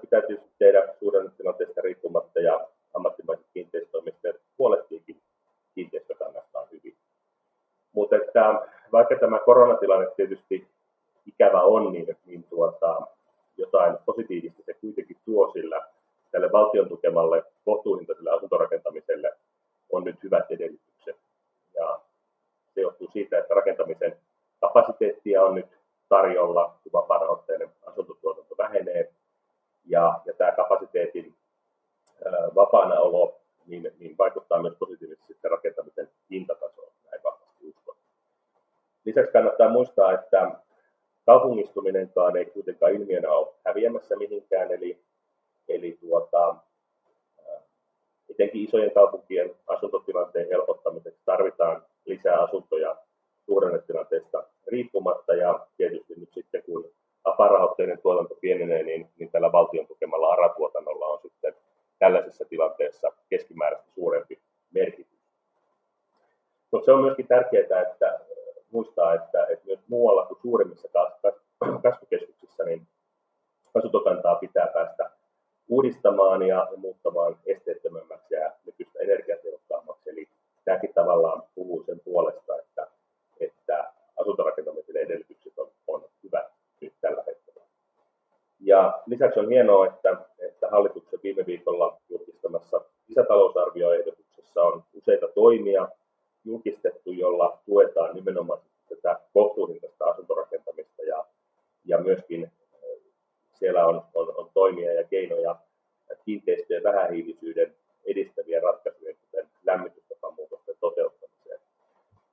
etenkin 48.41 48.65
isojen 48.65 48.95
kaupunkien 48.95 49.55
asuntotilanteen 49.67 50.49
helpottamiseksi 50.49 51.23
tarvitaan 51.25 51.83
lisää 52.07 52.43
asuntoja 52.43 52.97
suhdannetilanteesta 53.47 54.45
riippumatta 54.67 55.35
ja 55.35 55.67
tietysti 55.77 56.15
nyt 56.15 56.29
sitten 56.35 56.63
kun 56.63 56.91
aparahoitteinen 57.25 58.03
tuotanto 58.03 58.35
pienenee, 58.35 58.83
niin, 58.83 59.09
niin 59.19 59.31
tällä 59.31 59.53
valtion 59.53 59.87
tukemalla 59.87 60.33
ARA-tuotannolla 60.33 61.07
on 61.07 61.19
sitten 61.23 61.55
tällaisessa 61.99 62.45
tilanteessa 62.45 63.13
keskimääräistä 63.31 63.91
suurempi 63.95 64.39
merkitys. 64.75 65.21
Mutta 66.73 66.85
se 66.85 66.93
on 66.93 67.03
myöskin 67.03 67.27
tärkeää, 67.27 67.83
että 67.93 68.21
muistaa, 68.73 69.15
että, 69.15 69.47
että 69.47 69.67
myös 69.67 69.81
muualla 69.89 70.27
kuin 70.27 70.41
suurimmissa 70.43 70.89
kasvukeskuksissa, 71.83 72.65
niin 72.65 72.87
asuntokantaa 73.75 74.35
pitää 74.35 74.67
päästä 74.67 75.11
uudistamaan 75.71 76.43
ja, 76.43 76.69
muuttamaan 76.77 77.37
esteettömämmäksi 77.47 78.35
ja 78.35 78.53
nykyistä 78.67 78.99
energiatehokkaammaksi. 78.99 80.11
Eli 80.11 80.29
tämäkin 80.65 80.95
tavallaan 80.95 81.43
puhuu 81.55 81.83
sen 81.83 82.01
puolesta, 82.05 82.59
että, 82.59 82.87
että 83.41 83.93
asuntorakentamisen 84.21 84.97
edellytykset 84.97 85.59
on, 85.59 85.71
on 85.87 86.05
hyvät 86.25 86.47
nyt 86.81 86.93
tällä 87.01 87.25
hetkellä. 87.27 87.61
Ja 88.61 89.03
lisäksi 89.07 89.41
on 89.41 89.49
hienoa, 89.49 89.87
että, 89.87 90.17
että 90.39 90.69
hallituksen 90.69 91.21
viime 91.23 91.47
viikolla 91.47 91.97
julkistamassa 92.09 92.81
lisätalousarvioehdotuksessa 93.09 94.63
on 94.63 94.85
useita 94.95 95.29
toimia 95.29 95.89
julkistettu, 96.45 97.13
jolla 97.13 97.59
tuetaan 97.67 98.15
nimenomaan 98.15 98.61
tätä 98.89 99.21
kohtuuhintaista 99.35 100.05
asuntorakentamista 100.05 101.03
ja, 101.03 101.25
ja 101.85 101.99
myöskin 101.99 102.53
siellä 103.61 103.87
on, 103.87 104.03
on, 104.15 104.37
on 104.37 104.51
toimia 104.55 104.93
ja 104.93 105.05
keinoja 105.05 105.57
kiinteistöjen 106.25 106.83
vähähiilisyyden 106.83 107.75
edistäviä 108.05 108.61
ratkaisuja, 108.61 109.15
kuten 109.15 109.49
lämmitystapamuutosten 109.67 110.75
toteuttamiseen. 110.81 111.61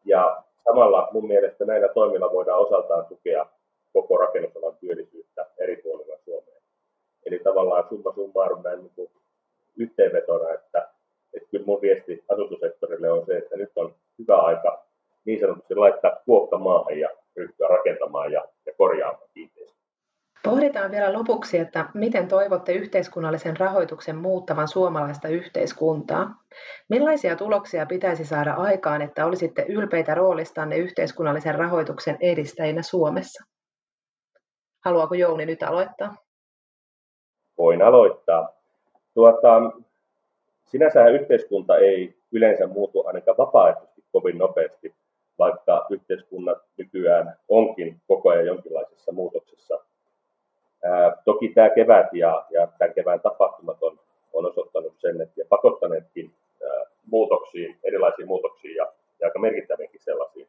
Ja 0.06 0.44
samalla 0.64 1.10
mun 1.12 1.28
mielestä 1.28 1.66
näillä 1.66 1.88
toimilla 1.88 2.32
voidaan 2.32 2.60
osaltaan 2.60 3.06
tukea 3.06 3.46
koko 3.94 4.18
rakennusalan 4.18 4.78
työllisyyttä 4.78 5.46
eri 5.58 5.76
puolilla 5.76 6.18
Suomea. 6.26 6.62
Eli 7.26 7.40
tavallaan 7.40 7.86
summa 7.90 8.14
summarum 8.14 8.64
näin 8.64 8.80
niin 8.80 8.92
kuin 8.96 9.10
yhteenvetona, 9.78 10.54
että, 10.54 10.90
että 11.34 11.50
kyllä 11.52 11.66
mun 11.66 11.82
viesti 11.82 12.24
asuntosektorille 12.30 13.12
on 13.12 13.26
se, 13.26 13.38
että 13.38 13.58
nyt 13.58 13.72
on 13.76 13.96
hyvä 14.20 14.38
aika 14.38 14.86
niin 15.26 15.40
sanotusti 15.40 15.76
laittaa 15.76 16.20
kuokka 16.26 16.58
maahan 16.58 17.00
ja 17.00 17.10
ryhtyä 17.36 17.68
rakentamaan 17.68 18.32
ja, 18.32 18.46
ja 18.66 18.74
korjaamaan 18.78 19.30
kiinteistöjä. 19.34 19.78
Pohditaan 20.44 20.87
vielä 20.98 21.14
lopuksi, 21.14 21.58
että 21.58 21.86
miten 21.94 22.28
toivotte 22.28 22.74
yhteiskunnallisen 22.74 23.58
rahoituksen 23.58 24.16
muuttavan 24.16 24.68
suomalaista 24.68 25.28
yhteiskuntaa. 25.28 26.36
Millaisia 26.90 27.36
tuloksia 27.36 27.86
pitäisi 27.86 28.26
saada 28.26 28.54
aikaan, 28.54 29.02
että 29.02 29.26
olisitte 29.26 29.66
ylpeitä 29.70 30.16
roolistanne 30.16 30.78
yhteiskunnallisen 30.78 31.56
rahoituksen 31.56 32.18
edistäjinä 32.20 32.82
Suomessa? 32.82 33.44
Haluaako 34.86 35.16
Jouni 35.16 35.46
nyt 35.46 35.64
aloittaa? 35.64 36.16
Voin 37.58 37.82
aloittaa. 37.82 38.50
Tuota, 39.14 39.62
sinänsä 40.66 41.08
yhteiskunta 41.08 41.78
ei 41.78 42.18
yleensä 42.32 42.68
muutu 42.68 43.08
ainakaan 43.08 43.38
vapaaehtoisesti 43.38 44.04
kovin 44.12 44.38
nopeasti, 44.38 44.96
vaikka 45.40 45.86
yhteiskunnat 45.90 46.58
nykyään 46.78 47.38
onkin 47.48 48.02
koko 48.08 48.30
ajan 48.30 48.46
jonkinlaisessa 48.46 49.12
muutoksessa 49.12 49.87
toki 51.26 51.50
tämä 51.50 51.70
kevät 51.70 52.14
ja, 52.14 52.46
ja 52.50 52.68
tämän 52.78 52.94
kevään 52.94 53.20
tapahtumat 53.20 53.84
on, 53.84 54.00
on 54.34 54.46
osoittanut 54.46 54.94
sen, 54.98 55.22
että 55.22 55.42
ja 55.42 55.46
pakottaneetkin 55.50 56.32
ää, 56.64 56.86
muutoksiin, 57.06 57.78
erilaisiin 57.84 58.28
muutoksiin 58.28 58.76
ja, 58.76 58.92
ja 59.20 59.28
aika 59.28 59.40
merkittäviäkin 59.40 60.02
sellaisiin. 60.04 60.48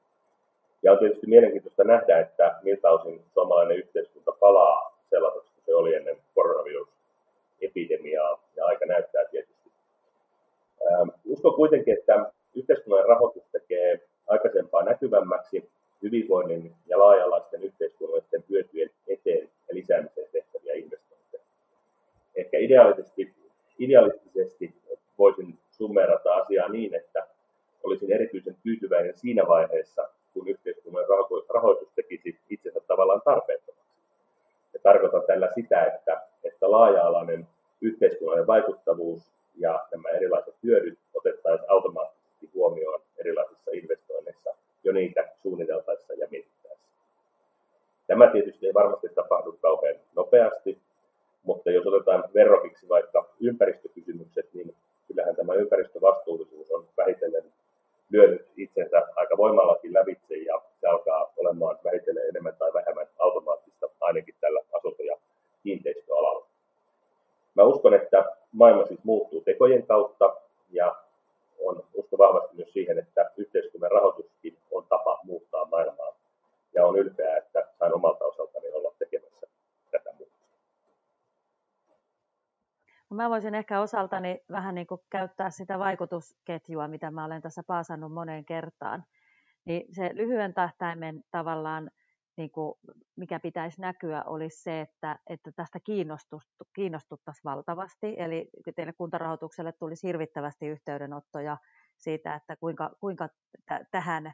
Ja 0.83 0.93
on 0.93 0.99
tietysti 0.99 1.27
mielenkiintoista 1.27 1.85
nähdä, 1.85 2.19
että 2.19 2.59
miltä 2.63 2.91
osin 2.91 3.25
suomalainen 3.35 3.77
yhteiskunta 3.77 4.33
palaa 4.33 4.99
sellaiseksi 5.11 5.53
kuin 5.55 5.65
se 5.65 5.75
oli 5.75 5.95
ennen 5.95 6.17
koronavirusepidemiaa, 6.35 8.43
ja 8.57 8.67
aika 8.67 8.87
näyttää 8.87 9.25
tietysti. 9.25 9.71
Ää, 10.91 11.07
uskon 11.25 11.55
kuitenkin, 11.55 11.99
että 11.99 12.33
yhteiskunnan 12.55 13.09
rahoitus 13.09 13.43
tekee 13.53 14.01
aikaisempaa 14.27 14.83
näkyvämmäksi 14.83 15.71
hyvinvoinnin 16.03 16.75
ja 16.87 16.99
laaja-alaisten 16.99 17.63
yhteiskunnallisten 17.63 18.45
hyötyjen 18.51 18.91
eteen 19.09 19.49
ja 19.69 19.75
lisäämiseen 19.75 20.29
tehtäviä 20.33 20.75
investointeja. 20.75 21.43
Ehkä 22.37 22.59
ideaalisesti, 22.59 23.35
idealistisesti 23.79 24.75
voisin 25.19 25.59
summerata 25.71 26.35
asiaa 26.35 26.69
niin, 26.69 26.95
että 26.95 27.27
olisin 27.83 28.13
erityisen 28.13 28.57
tyytyväinen 28.63 29.17
siinä 29.17 29.49
vaiheessa, 29.49 30.09
kun 30.35 30.49
yhteiskunnan 30.49 31.05
rahoitus 31.49 31.89
tekisi 31.95 32.39
itsensä 32.51 32.81
tavallaan 32.87 33.23
tarpeettomaksi. 33.25 33.89
Ja 34.75 34.81
tarkoitan 34.83 35.23
tällä 35.27 35.53
sitä, 35.55 35.85
että, 35.85 36.23
että 36.45 36.71
laaja-alainen 36.71 37.47
yhteiskunnallinen 37.81 38.47
vaikuttavuus 38.47 39.33
ja 39.57 39.87
nämä 39.91 40.09
erilaiset 40.09 40.55
hyödyt 40.63 40.99
otettaisiin 41.15 41.71
automaattisesti 41.71 42.51
huomioon 42.55 43.01
erilaisissa 43.19 43.71
investoinneissa 43.75 44.55
jo 44.85 44.93
niitä 44.93 45.29
suunniteltaessa 45.43 46.15
ja 46.15 46.27
mietittäessä. 46.31 46.89
Tämä 48.07 48.27
tietysti 48.27 48.67
ei 48.67 48.75
varmasti 48.75 49.09
tapahdu 49.09 49.59
kauhean 49.63 49.97
nopeasti, 50.17 50.79
mutta 51.43 51.71
jos 51.71 51.87
verrokiksi 52.69 52.89
vaikka 52.89 53.29
ympäristökysymykset, 53.41 54.55
niin 54.55 54.75
kyllähän 55.09 55.37
tämä 55.37 55.55
ympäristövastuullisuus 55.55 56.71
on 56.71 56.89
vähitellen 56.97 57.45
lyönyt 58.11 58.47
itsensä 58.57 59.03
aika 59.17 59.37
voimallakin 59.37 59.95
lävitse 59.95 60.37
ja 60.37 60.63
se 60.81 60.87
alkaa 60.87 61.33
olemaan 61.37 61.79
vähitellen 61.85 62.29
enemmän 62.29 62.57
tai 62.59 62.73
vähemmän 62.73 63.07
automaattista 63.19 63.87
ainakin 64.01 64.35
tällä 64.41 64.61
asunto- 64.73 65.03
ja 65.03 65.17
kiinteistöalalla. 65.63 66.47
Mä 67.55 67.63
uskon, 67.63 67.95
että 67.95 68.25
maailma 68.53 68.87
siis 68.87 69.05
muuttuu 69.05 69.41
tekojen 69.41 69.87
kautta 69.87 70.37
ja 70.71 70.97
on 71.59 71.85
usko 71.95 72.19
vahvasti 72.19 72.57
myös 72.57 72.73
siihen, 72.73 72.99
että 72.99 73.31
yhteiskunnan 73.37 73.91
rahoituskin 73.91 74.59
on 74.71 74.85
tapa 74.89 75.21
muuttaa 75.25 75.65
maailmaa. 75.65 76.15
Ja 76.75 76.87
on 76.87 76.99
ylpeä, 76.99 77.37
että 77.37 77.69
sain 77.79 77.95
omalta 77.95 78.25
osaltani 78.25 78.69
olla 78.73 78.93
tekemässä 78.99 79.47
tätä 79.91 80.11
muutosta. 80.19 80.47
No 83.11 83.17
mä 83.17 83.31
voisin 83.31 83.55
ehkä 83.69 83.81
osaltani 83.81 84.41
vähän 84.51 84.75
niin 84.75 84.87
kuin 84.87 85.01
käyttää 85.11 85.51
sitä 85.51 85.79
vaikutusketjua, 85.79 86.89
mitä 86.89 87.11
mä 87.11 87.25
olen 87.25 87.43
tässä 87.43 87.63
paasannut 87.67 88.13
moneen 88.13 88.45
kertaan. 88.45 89.05
Niin 89.65 89.95
se 89.95 90.11
lyhyen 90.15 90.55
tähtäimen 90.55 91.23
tavallaan 91.31 91.91
niin 92.37 92.51
kuin, 92.51 92.75
mikä 93.17 93.41
pitäisi 93.41 93.81
näkyä, 93.81 94.23
olisi 94.23 94.63
se, 94.63 94.81
että, 94.81 95.19
että 95.27 95.53
tästä 95.53 95.79
kiinnostuttaisiin 96.75 97.45
valtavasti. 97.45 98.15
Eli 98.19 98.49
teille 98.77 98.93
kuntarahoitukselle 98.93 99.73
tulisi 99.73 100.07
hirvittävästi 100.07 100.67
yhteydenottoja 100.67 101.57
siitä, 101.97 102.35
että 102.35 102.57
kuinka, 102.57 102.91
kuinka 103.01 103.29
t- 103.29 103.91
tähän 103.91 104.33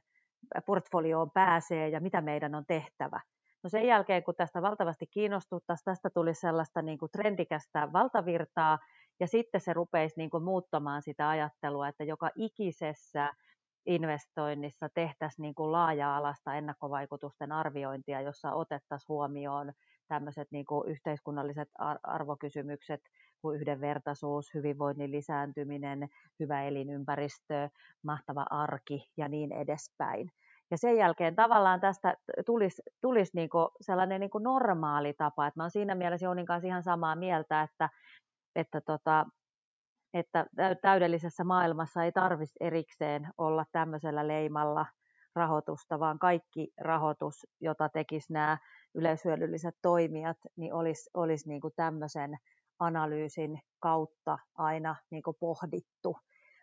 portfolioon 0.66 1.30
pääsee 1.30 1.88
ja 1.88 2.00
mitä 2.00 2.20
meidän 2.20 2.54
on 2.54 2.66
tehtävä. 2.66 3.20
No 3.62 3.70
sen 3.70 3.86
jälkeen, 3.86 4.24
kun 4.24 4.34
tästä 4.34 4.62
valtavasti 4.62 5.06
kiinnostuttaisiin, 5.06 5.84
tästä 5.84 6.10
tuli 6.10 6.34
sellaista 6.34 6.82
niin 6.82 6.98
kuin 6.98 7.10
trendikästä 7.10 7.92
valtavirtaa, 7.92 8.78
ja 9.20 9.26
sitten 9.26 9.60
se 9.60 9.72
rupeisi 9.72 10.14
niin 10.16 10.30
kuin 10.30 10.42
muuttamaan 10.42 11.02
sitä 11.02 11.28
ajattelua, 11.28 11.88
että 11.88 12.04
joka 12.04 12.30
ikisessä 12.34 13.32
investoinnissa 13.86 14.88
tehtäisiin 14.94 15.42
niin 15.42 15.54
kuin 15.54 15.72
laaja-alasta 15.72 16.54
ennakkovaikutusten 16.54 17.52
arviointia, 17.52 18.20
jossa 18.20 18.52
otettaisiin 18.52 19.08
huomioon 19.08 19.72
tämmöiset 20.08 20.48
niin 20.50 20.64
kuin 20.64 20.88
yhteiskunnalliset 20.88 21.68
arvokysymykset 22.02 23.00
kuin 23.42 23.60
yhdenvertaisuus, 23.60 24.54
hyvinvoinnin 24.54 25.10
lisääntyminen, 25.10 26.08
hyvä 26.40 26.62
elinympäristö, 26.62 27.68
mahtava 28.02 28.46
arki 28.50 29.10
ja 29.16 29.28
niin 29.28 29.52
edespäin. 29.52 30.30
Ja 30.70 30.78
sen 30.78 30.96
jälkeen 30.96 31.34
tavallaan 31.36 31.80
tästä 31.80 32.16
tulisi, 32.46 32.82
tulisi 33.00 33.32
niin 33.34 33.48
kuin 33.48 33.68
sellainen 33.80 34.20
niin 34.20 34.30
kuin 34.30 34.44
normaali 34.44 35.12
tapa. 35.12 35.46
Että 35.46 35.60
mä 35.60 35.62
olen 35.62 35.70
siinä 35.70 35.94
mielessä 35.94 36.26
Jounin 36.26 36.46
kanssa 36.46 36.66
ihan 36.68 36.82
samaa 36.82 37.16
mieltä, 37.16 37.62
että, 37.62 37.88
että, 38.56 38.80
tota, 38.80 39.26
että 40.14 40.46
täydellisessä 40.82 41.44
maailmassa 41.44 42.04
ei 42.04 42.12
tarvitsisi 42.12 42.58
erikseen 42.60 43.28
olla 43.38 43.64
tämmöisellä 43.72 44.28
leimalla 44.28 44.86
rahoitusta, 45.34 46.00
vaan 46.00 46.18
kaikki 46.18 46.72
rahoitus, 46.80 47.46
jota 47.60 47.88
tekisi 47.88 48.32
nämä 48.32 48.58
yleishyödylliset 48.94 49.74
toimijat, 49.82 50.36
niin 50.56 50.74
olisi, 50.74 51.10
olisi 51.14 51.48
niin 51.48 51.60
kuin 51.60 51.72
tämmöisen 51.76 52.36
analyysin 52.78 53.60
kautta 53.80 54.38
aina 54.54 54.96
niin 55.10 55.22
kuin 55.22 55.36
pohdittu. 55.40 56.16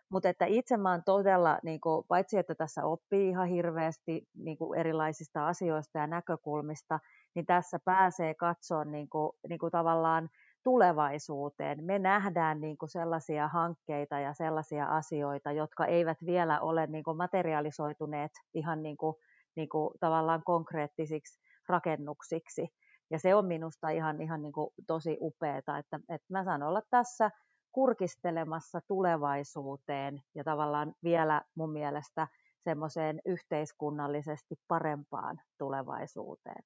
Mutta 0.08 0.28
että 0.28 0.44
itse 0.44 0.76
mä 0.76 0.90
oon 0.90 1.02
todella, 1.04 1.58
niin 1.62 1.80
kuin, 1.80 2.04
paitsi 2.08 2.38
että 2.38 2.54
tässä 2.54 2.84
oppii 2.84 3.28
ihan 3.28 3.48
hirveästi 3.48 4.28
niin 4.34 4.58
kuin 4.58 4.80
erilaisista 4.80 5.48
asioista 5.48 5.98
ja 5.98 6.06
näkökulmista, 6.06 6.98
niin 7.34 7.46
tässä 7.46 7.78
pääsee 7.84 8.34
katsoa 8.34 8.84
niin 8.84 9.08
kuin, 9.08 9.32
niin 9.48 9.58
kuin 9.58 9.72
tavallaan 9.72 10.28
tulevaisuuteen. 10.64 11.84
Me 11.84 11.98
nähdään 11.98 12.60
niin 12.60 12.78
kuin 12.78 12.88
sellaisia 12.88 13.48
hankkeita 13.48 14.18
ja 14.18 14.34
sellaisia 14.34 14.86
asioita, 14.86 15.52
jotka 15.52 15.86
eivät 15.86 16.18
vielä 16.26 16.60
ole 16.60 16.86
niin 16.86 17.04
kuin 17.04 17.16
materialisoituneet 17.16 18.32
ihan 18.54 18.82
niin 18.82 18.96
kuin, 18.96 19.16
niin 19.56 19.68
kuin 19.68 19.90
tavallaan 20.00 20.42
konkreettisiksi 20.44 21.40
rakennuksiksi. 21.68 22.68
Ja 23.10 23.18
se 23.18 23.34
on 23.34 23.46
minusta 23.46 23.88
ihan, 23.88 24.20
ihan 24.20 24.42
niin 24.42 24.52
kuin 24.52 24.70
tosi 24.86 25.16
upeaa, 25.20 25.58
että, 25.58 26.00
että 26.08 26.26
mä 26.28 26.44
saan 26.44 26.62
olla 26.62 26.82
tässä 26.90 27.30
kurkistelemassa 27.72 28.80
tulevaisuuteen 28.88 30.22
ja 30.34 30.44
tavallaan 30.44 30.94
vielä 31.02 31.42
mun 31.54 31.72
mielestä 31.72 32.28
semmoiseen 32.58 33.20
yhteiskunnallisesti 33.26 34.54
parempaan 34.68 35.40
tulevaisuuteen. 35.58 36.64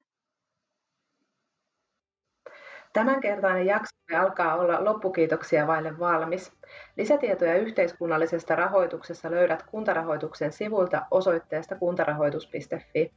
Tämänkertainen 2.97 3.67
jakso 3.67 3.97
alkaa 4.17 4.57
olla 4.57 4.85
loppukiitoksia 4.85 5.67
vaille 5.67 5.99
valmis. 5.99 6.53
Lisätietoja 6.97 7.57
yhteiskunnallisesta 7.57 8.55
rahoituksesta 8.55 9.31
löydät 9.31 9.63
kuntarahoituksen 9.63 10.53
sivulta 10.53 11.07
osoitteesta 11.11 11.75
kuntarahoitus.fi. 11.75 13.13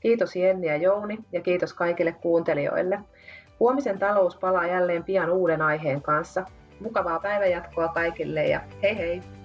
Kiitos 0.00 0.36
Jenni 0.36 0.66
ja 0.66 0.76
Jouni 0.76 1.18
ja 1.32 1.40
kiitos 1.40 1.74
kaikille 1.74 2.12
kuuntelijoille. 2.12 2.98
Huomisen 3.60 3.98
talous 3.98 4.36
palaa 4.36 4.66
jälleen 4.66 5.04
pian 5.04 5.30
uuden 5.30 5.62
aiheen 5.62 6.02
kanssa. 6.02 6.44
Mukavaa 6.80 7.20
päivänjatkoa 7.20 7.88
kaikille 7.88 8.46
ja 8.46 8.60
hei 8.82 8.98
hei! 8.98 9.37